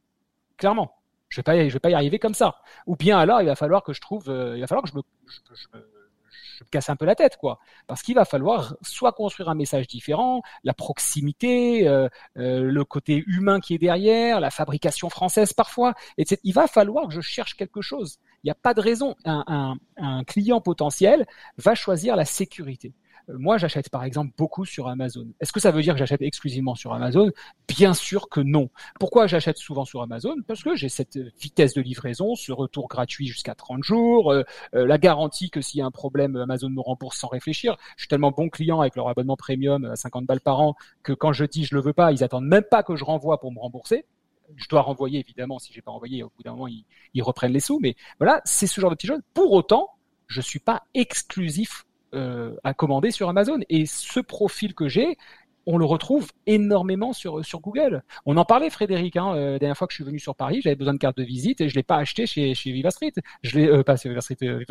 [0.57, 0.95] Clairement,
[1.29, 2.57] je vais pas, je vais pas y arriver comme ça.
[2.85, 4.95] Ou bien alors, il va falloir que je trouve, euh, il va falloir que je
[4.95, 5.85] me, je me
[6.59, 7.59] je me casse un peu la tête, quoi.
[7.87, 13.23] Parce qu'il va falloir soit construire un message différent, la proximité, euh, euh, le côté
[13.27, 16.39] humain qui est derrière, la fabrication française parfois, etc.
[16.43, 18.19] Il va falloir que je cherche quelque chose.
[18.43, 19.15] Il n'y a pas de raison.
[19.25, 21.25] un client potentiel
[21.57, 22.93] va choisir la sécurité.
[23.37, 25.27] Moi, j'achète par exemple beaucoup sur Amazon.
[25.39, 27.29] Est-ce que ça veut dire que j'achète exclusivement sur Amazon?
[27.67, 28.69] Bien sûr que non.
[28.99, 30.35] Pourquoi j'achète souvent sur Amazon?
[30.47, 34.87] Parce que j'ai cette vitesse de livraison, ce retour gratuit jusqu'à 30 jours, euh, euh,
[34.87, 37.77] la garantie que s'il y a un problème, Amazon me rembourse sans réfléchir.
[37.97, 41.13] Je suis tellement bon client avec leur abonnement premium à 50 balles par an que
[41.13, 43.51] quand je dis je le veux pas, ils attendent même pas que je renvoie pour
[43.51, 44.05] me rembourser
[44.55, 47.59] je dois renvoyer évidemment si j'ai pas renvoyé au bout d'un moment ils, reprennent les
[47.59, 49.89] sous mais voilà c'est ce genre de petites choses pour autant
[50.27, 51.85] je suis pas exclusif
[52.15, 53.59] euh, à commander sur Amazon.
[53.69, 55.17] Et ce profil que j'ai,
[55.65, 58.03] on le retrouve énormément sur sur Google.
[58.25, 60.61] On en parlait, Frédéric, hein, euh, la dernière fois que je suis venu sur Paris,
[60.63, 63.13] j'avais besoin de carte de visite et je l'ai pas acheté chez chez Viva Street.
[63.43, 64.63] Je l'ai euh, pas chez Viva Street, euh.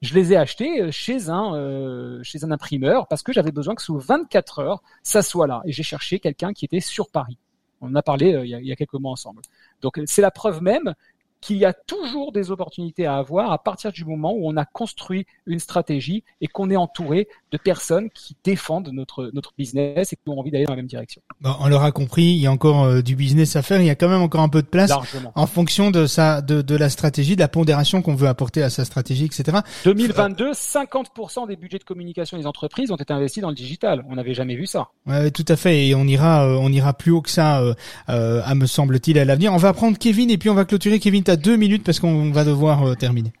[0.00, 3.98] Je les ai achetés chez un chez un imprimeur parce que j'avais besoin que sous
[3.98, 5.60] 24 heures ça soit là.
[5.66, 7.38] Et j'ai cherché quelqu'un qui était sur Paris.
[7.82, 9.42] On en a parlé il y a, il y a quelques mois ensemble.
[9.82, 10.94] Donc c'est la preuve même
[11.42, 14.64] qu'il y a toujours des opportunités à avoir à partir du moment où on a
[14.64, 20.16] construit une stratégie et qu'on est entouré de personnes qui défendent notre notre business et
[20.16, 21.20] qui ont envie d'aller dans la même direction.
[21.40, 23.90] Bon, on l'aura compris, il y a encore euh, du business à faire, il y
[23.90, 25.32] a quand même encore un peu de place Largement.
[25.34, 28.70] en fonction de sa de, de la stratégie, de la pondération qu'on veut apporter à
[28.70, 29.58] sa stratégie, etc.
[29.84, 34.04] 2022, 50% des budgets de communication des entreprises ont été investis dans le digital.
[34.08, 34.88] On n'avait jamais vu ça.
[35.06, 38.42] Ouais, tout à fait, et on ira euh, on ira plus haut que ça, euh,
[38.44, 39.52] à me semble-t-il à l'avenir.
[39.52, 41.00] On va prendre Kevin et puis on va clôturer.
[41.00, 43.32] Kevin, deux minutes parce qu'on va devoir euh, terminer.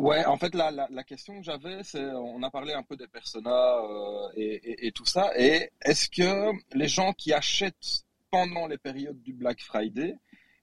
[0.00, 3.76] Ouais, en fait, la, question que j'avais, c'est, on a parlé un peu des personas
[3.84, 9.34] euh, et, tout ça, et est-ce que les gens qui achètent pendant les périodes du
[9.34, 10.16] Black Friday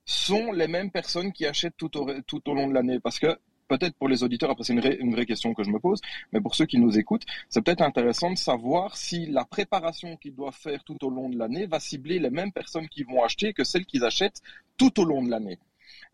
[0.06, 3.00] sont les mêmes personnes qui achètent tout au, long de l'année?
[3.00, 5.78] Parce que peut-être pour les auditeurs, après c'est une, une vraie question que je me
[5.80, 10.18] pose, mais pour ceux qui nous écoutent, c'est peut-être intéressant de savoir si la préparation
[10.18, 13.24] qu'ils doivent faire tout au long de l'année va cibler les mêmes personnes qui vont
[13.24, 14.42] acheter que celles qu'ils achètent
[14.78, 15.60] tout au long de l'année.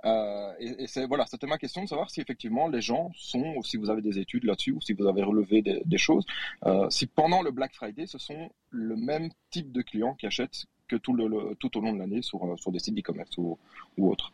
[0.06, 3.54] Euh, et, et c'est voilà, c'était ma question de savoir si effectivement les gens sont,
[3.58, 6.26] ou si vous avez des études là-dessus, ou si vous avez relevé des, des choses,
[6.66, 10.66] euh, si pendant le Black Friday, ce sont le même type de clients qui achètent
[10.90, 13.38] que tout, le, le- tout au long de l'année sur, euh, sur des sites d'e-commerce
[13.38, 13.58] ou,
[13.98, 14.34] ou autres.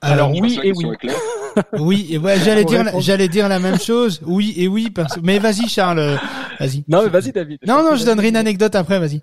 [0.00, 0.86] Alors, oui et oui.
[1.78, 4.20] Oui, et ouais, j'allais dire j'allais dire la même chose.
[4.26, 6.16] Oui et oui parce mais vas-y Charles, euh,
[6.58, 6.84] vas-y.
[6.88, 7.60] Non, mais vas-y, David.
[7.66, 9.22] Non non, je donnerai une anecdote après, vas-y.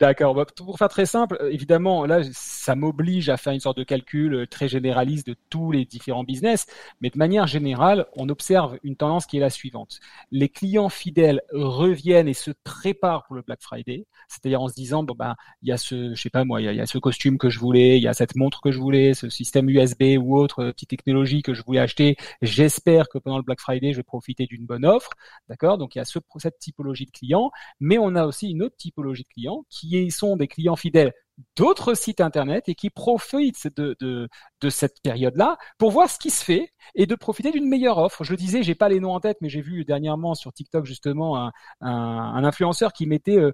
[0.00, 0.34] D'accord.
[0.34, 3.84] Bah, pour faire très simple, euh, évidemment, là, ça m'oblige à faire une sorte de
[3.84, 6.66] calcul euh, très généraliste de tous les différents business.
[7.00, 10.00] Mais de manière générale, on observe une tendance qui est la suivante.
[10.32, 14.04] Les clients fidèles reviennent et se préparent pour le Black Friday.
[14.26, 16.74] C'est-à-dire en se disant, bon, ben, il y a ce, je sais pas moi, il
[16.74, 19.14] y a, ce costume que je voulais, il y a cette montre que je voulais,
[19.14, 22.16] ce système USB ou autre euh, petite technologie que je voulais acheter.
[22.42, 25.10] J'espère que pendant le Black Friday, je vais profiter d'une bonne offre.
[25.48, 25.78] D'accord?
[25.78, 27.52] Donc, il y a ce, cette typologie de clients.
[27.78, 29.64] Mais on a aussi une autre typologie de clients
[30.10, 31.12] sont des clients fidèles
[31.56, 34.28] d'autres sites internet et qui profitent de, de,
[34.70, 38.24] cette période-là pour voir ce qui se fait et de profiter d'une meilleure offre.
[38.24, 41.36] Je disais, j'ai pas les noms en tête, mais j'ai vu dernièrement sur TikTok justement
[41.38, 43.52] un, un, influenceur qui mettait euh,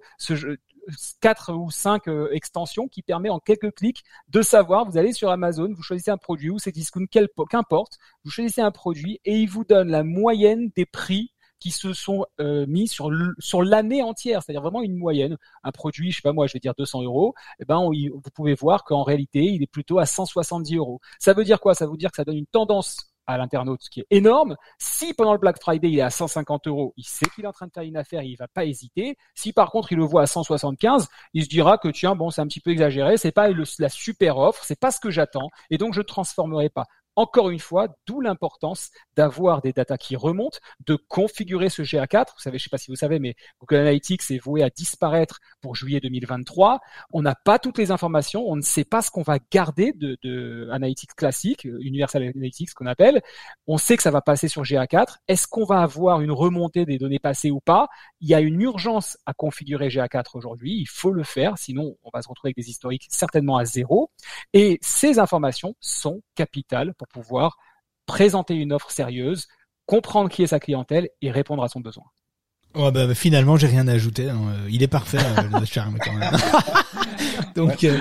[1.21, 4.89] quatre ou cinq euh, extensions qui permet en quelques clics de savoir.
[4.89, 7.07] Vous allez sur Amazon, vous choisissez un produit ou c'est discount,
[7.51, 11.93] qu'importe, vous choisissez un produit et il vous donne la moyenne des prix qui se
[11.93, 15.37] sont euh, mis sur sur l'année entière, c'est-à-dire vraiment une moyenne.
[15.63, 18.55] Un produit, je sais pas moi, je vais dire 200 euros, eh ben vous pouvez
[18.55, 21.01] voir qu'en réalité il est plutôt à 170 euros.
[21.19, 21.75] Ça veut dire quoi?
[21.75, 24.57] Ça veut dire que ça donne une tendance à l'internaute qui est énorme.
[24.79, 27.53] Si pendant le Black Friday il est à 150 euros, il sait qu'il est en
[27.53, 29.17] train de faire une affaire, il va pas hésiter.
[29.35, 32.41] Si par contre il le voit à 175, il se dira que tiens bon c'est
[32.41, 33.49] un petit peu exagéré, c'est pas
[33.79, 36.87] la super offre, c'est pas ce que j'attends et donc je transformerai pas.
[37.21, 40.57] Encore une fois, d'où l'importance d'avoir des datas qui remontent,
[40.87, 42.29] de configurer ce GA4.
[42.35, 45.39] Vous savez, je sais pas si vous savez, mais Google Analytics est voué à disparaître
[45.61, 46.81] pour juillet 2023.
[47.13, 50.17] On n'a pas toutes les informations, on ne sait pas ce qu'on va garder de,
[50.23, 53.21] de Analytics classique, euh, Universal Analytics qu'on appelle.
[53.67, 55.17] On sait que ça va passer sur GA4.
[55.29, 57.89] Est-ce qu'on va avoir une remontée des données passées ou pas?
[58.23, 60.79] Il y a une urgence à configurer GA4 aujourd'hui.
[60.81, 64.11] Il faut le faire, sinon on va se retrouver avec des historiques certainement à zéro.
[64.55, 67.57] Et ces informations sont capitales pour pouvoir
[68.07, 69.47] présenter une offre sérieuse,
[69.87, 72.05] comprendre qui est sa clientèle et répondre à son besoin.
[72.75, 74.29] Oh, bah, bah, finalement, j'ai rien à ajouter.
[74.31, 74.39] hein.
[74.49, 76.31] Euh, Il est parfait, euh, le charme quand même.
[77.57, 77.99] donc, euh,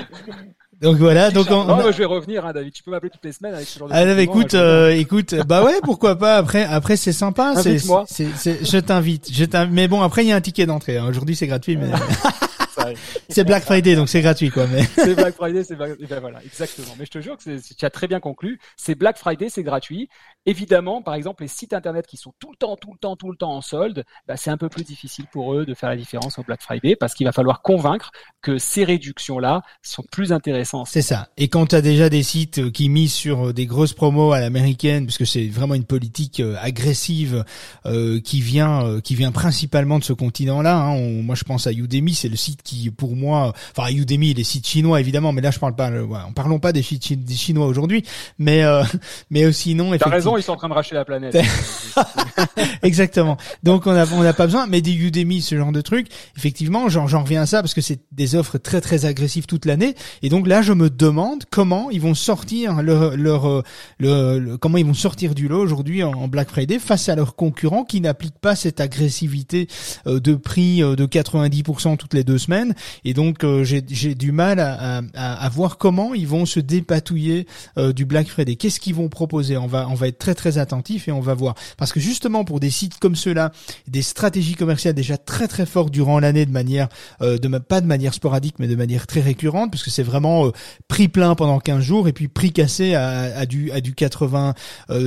[0.82, 1.32] donc voilà.
[1.32, 2.72] Donc on, on a- je vais revenir, hein, David.
[2.74, 4.53] Tu peux m'appeler toutes les semaines avec ce genre de Ah, non, mais compliment, écoute,
[4.53, 6.38] euh, écoute, bah ouais, pourquoi pas.
[6.38, 7.53] Après, après c'est sympa.
[7.55, 9.74] C'est, je t'invite, je t'invite.
[9.74, 10.97] Mais bon, après il y a un ticket d'entrée.
[10.97, 11.07] hein.
[11.07, 11.89] Aujourd'hui c'est gratuit, mais
[12.80, 12.94] Ça
[13.30, 14.68] c'est Black Friday, donc c'est gratuit quoi.
[14.68, 15.98] Mais c'est Black Friday, c'est Black...
[16.00, 16.96] ben voilà, exactement.
[16.98, 18.60] Mais je te jure que tu as très bien conclu.
[18.78, 20.10] C'est Black Friday, c'est gratuit.
[20.46, 23.32] Évidemment, par exemple, les sites internet qui sont tout le temps, tout le temps, tout
[23.32, 25.98] le temps en solde, bah, c'est un peu plus difficile pour eux de faire la
[25.98, 28.12] différence au Black Friday parce qu'il va falloir convaincre
[28.42, 30.88] que ces réductions-là sont plus intéressantes.
[30.90, 31.30] c'est ça.
[31.38, 34.32] Et quand tu as déjà des sites euh, qui misent sur euh, des grosses promos
[34.32, 37.44] à l'américaine, puisque c'est vraiment une politique euh, agressive
[37.86, 40.78] euh, qui vient, euh, qui vient principalement de ce continent-là.
[40.78, 41.22] Hein.
[41.22, 44.67] Moi, je pense à Udemy, c'est le site qui, pour moi, enfin Udemy, les sites
[44.67, 47.36] chinois évidemment, mais là je parle pas, euh, ouais, parlons pas des sites chi- des
[47.36, 48.03] chinois aujourd'hui,
[48.38, 48.84] mais euh,
[49.32, 51.38] mais sinon T'as raison, ils sont en train de racheter la planète.
[52.84, 53.38] Exactement.
[53.63, 56.07] Donc on a on n'a pas besoin, mais des Udemy, ce genre de truc,
[56.38, 59.65] effectivement, j'en j'en reviens à ça parce que c'est des offres très très agressives toute
[59.65, 59.95] l'année.
[60.22, 63.63] Et donc là, je me demande comment ils vont sortir leur leur euh,
[63.99, 67.15] le, le- comment ils vont sortir du lot aujourd'hui en, en Black Friday face à
[67.15, 69.67] leurs concurrents qui n'appliquent pas cette agressivité
[70.07, 72.59] euh, de prix de 90% toutes les deux semaines
[73.03, 77.47] et donc euh, j'ai du mal à, à, à, voir comment ils vont se dépatouiller
[77.78, 78.55] euh, du Black Friday.
[78.55, 79.57] Qu'est-ce qu'ils vont proposer?
[79.57, 82.43] On va on va être très très attentif et on va voir parce que justement
[82.43, 83.51] pour des sites comme ceux-là,
[83.88, 86.89] des stratégies commerciales déjà très très fortes durant l'année de manière
[87.22, 90.51] euh, de pas de manière sporadique mais de manière très récurrente parce que c'est vraiment
[90.88, 94.53] prix plein pendant 15 jours et puis prix cassé à, à du à du 80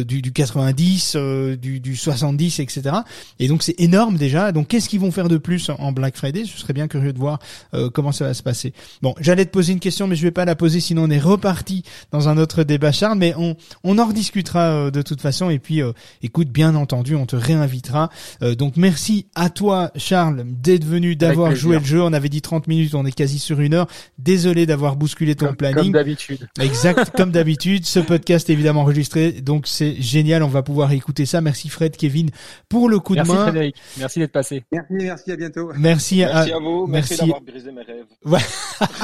[0.04, 1.16] du, du 90
[1.60, 2.96] du, du 70 etc.
[3.38, 4.52] Et donc c'est énorme déjà.
[4.52, 6.44] Donc qu'est-ce qu'ils vont faire de plus en Black Friday?
[6.44, 7.31] Je serais bien curieux de voir
[7.74, 8.72] euh, comment ça va se passer.
[9.02, 11.18] Bon, j'allais te poser une question, mais je vais pas la poser, sinon on est
[11.18, 13.18] reparti dans un autre débat, Charles.
[13.18, 15.50] Mais on, on en rediscutera euh, de toute façon.
[15.50, 18.10] Et puis, euh, écoute, bien entendu, on te réinvitera.
[18.58, 22.02] donc merci à toi, Charles, d'être venu, d'avoir joué le jeu.
[22.02, 23.86] On avait dit 30 minutes, on est quasi sur une heure.
[24.18, 25.84] Désolé d'avoir bousculé ton planning.
[25.84, 26.48] Comme d'habitude.
[26.60, 27.86] Exact, comme d'habitude.
[27.86, 30.42] Ce podcast est évidemment enregistré, donc c'est génial.
[30.42, 31.40] On va pouvoir écouter ça.
[31.40, 32.30] Merci Fred, Kevin,
[32.68, 33.26] pour le coup de main.
[33.26, 33.76] Merci Frédéric.
[33.98, 34.64] Merci d'être passé.
[34.72, 35.72] Merci, merci, à bientôt.
[35.76, 36.86] Merci, merci à, vous.
[36.86, 38.06] Merci, d'avoir brisé mes rêves.
[38.24, 38.40] Ouais.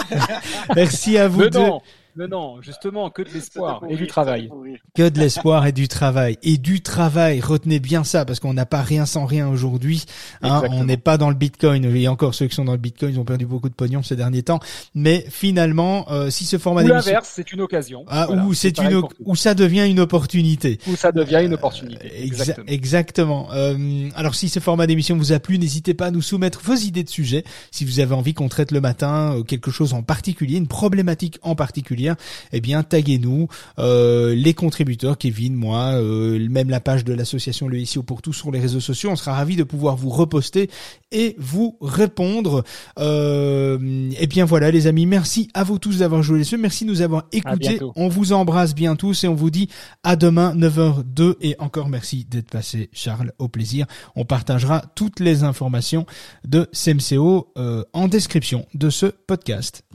[0.77, 1.59] merci à vous deux.
[1.59, 1.83] Non,
[2.27, 4.51] non, justement, que de l'espoir et du travail.
[4.95, 6.39] Que de l'espoir et du travail.
[6.43, 10.05] Et du travail, retenez bien ça, parce qu'on n'a pas rien sans rien aujourd'hui.
[10.43, 11.85] Hein, on n'est pas dans le Bitcoin.
[11.85, 14.17] Et encore, ceux qui sont dans le Bitcoin, ils ont perdu beaucoup de pognon ces
[14.17, 14.61] derniers temps.
[14.95, 18.05] Mais finalement, euh, si ce format ou l'inverse, c'est une occasion.
[18.09, 20.79] Ah, ou c'est une, ou ça devient une opportunité.
[20.87, 22.07] Ou ça devient une opportunité.
[22.07, 22.67] Euh, exactement.
[22.67, 23.49] exactement.
[23.53, 26.75] Euh, alors, si ce format d'émission vous a plu, n'hésitez pas à nous soumettre vos
[26.75, 27.45] idées de sujets.
[27.71, 31.39] Si vous avez envie qu'on traite le matin euh, quelque chose en particulier, une problématique
[31.43, 32.08] en particulier
[32.53, 33.49] eh bien taguez-nous
[33.79, 38.33] euh, les contributeurs, Kevin, moi, euh, même la page de l'association Le SEO pour tous
[38.33, 39.11] sur les réseaux sociaux.
[39.11, 40.71] On sera ravis de pouvoir vous reposter
[41.13, 42.65] et vous répondre.
[42.99, 46.59] Euh, et bien voilà, les amis, merci à vous tous d'avoir joué les jeux.
[46.59, 47.79] Merci de nous avoir écoutés.
[47.97, 49.69] On vous embrasse bien tous et on vous dit
[50.03, 53.33] à demain 9h02 et encore merci d'être passé, Charles.
[53.39, 53.87] Au plaisir.
[54.17, 56.07] On partagera toutes les informations
[56.47, 59.88] de CMCO euh, en description de ce podcast.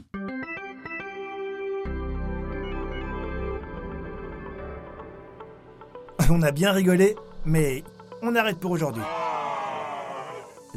[6.30, 7.82] On a bien rigolé, mais
[8.22, 9.02] on arrête pour aujourd'hui.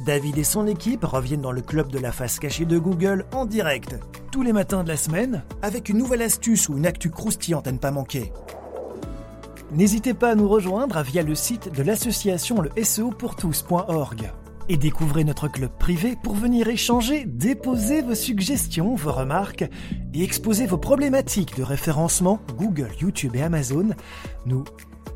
[0.05, 3.45] David et son équipe reviennent dans le club de la face cachée de Google en
[3.45, 3.95] direct,
[4.31, 7.71] tous les matins de la semaine, avec une nouvelle astuce ou une actu croustillante à
[7.71, 8.31] ne pas manquer.
[9.71, 13.11] N'hésitez pas à nous rejoindre via le site de l'association le SEO
[14.69, 19.65] et découvrez notre club privé pour venir échanger, déposer vos suggestions, vos remarques
[20.13, 23.89] et exposer vos problématiques de référencement Google, YouTube et Amazon.
[24.45, 24.65] Nous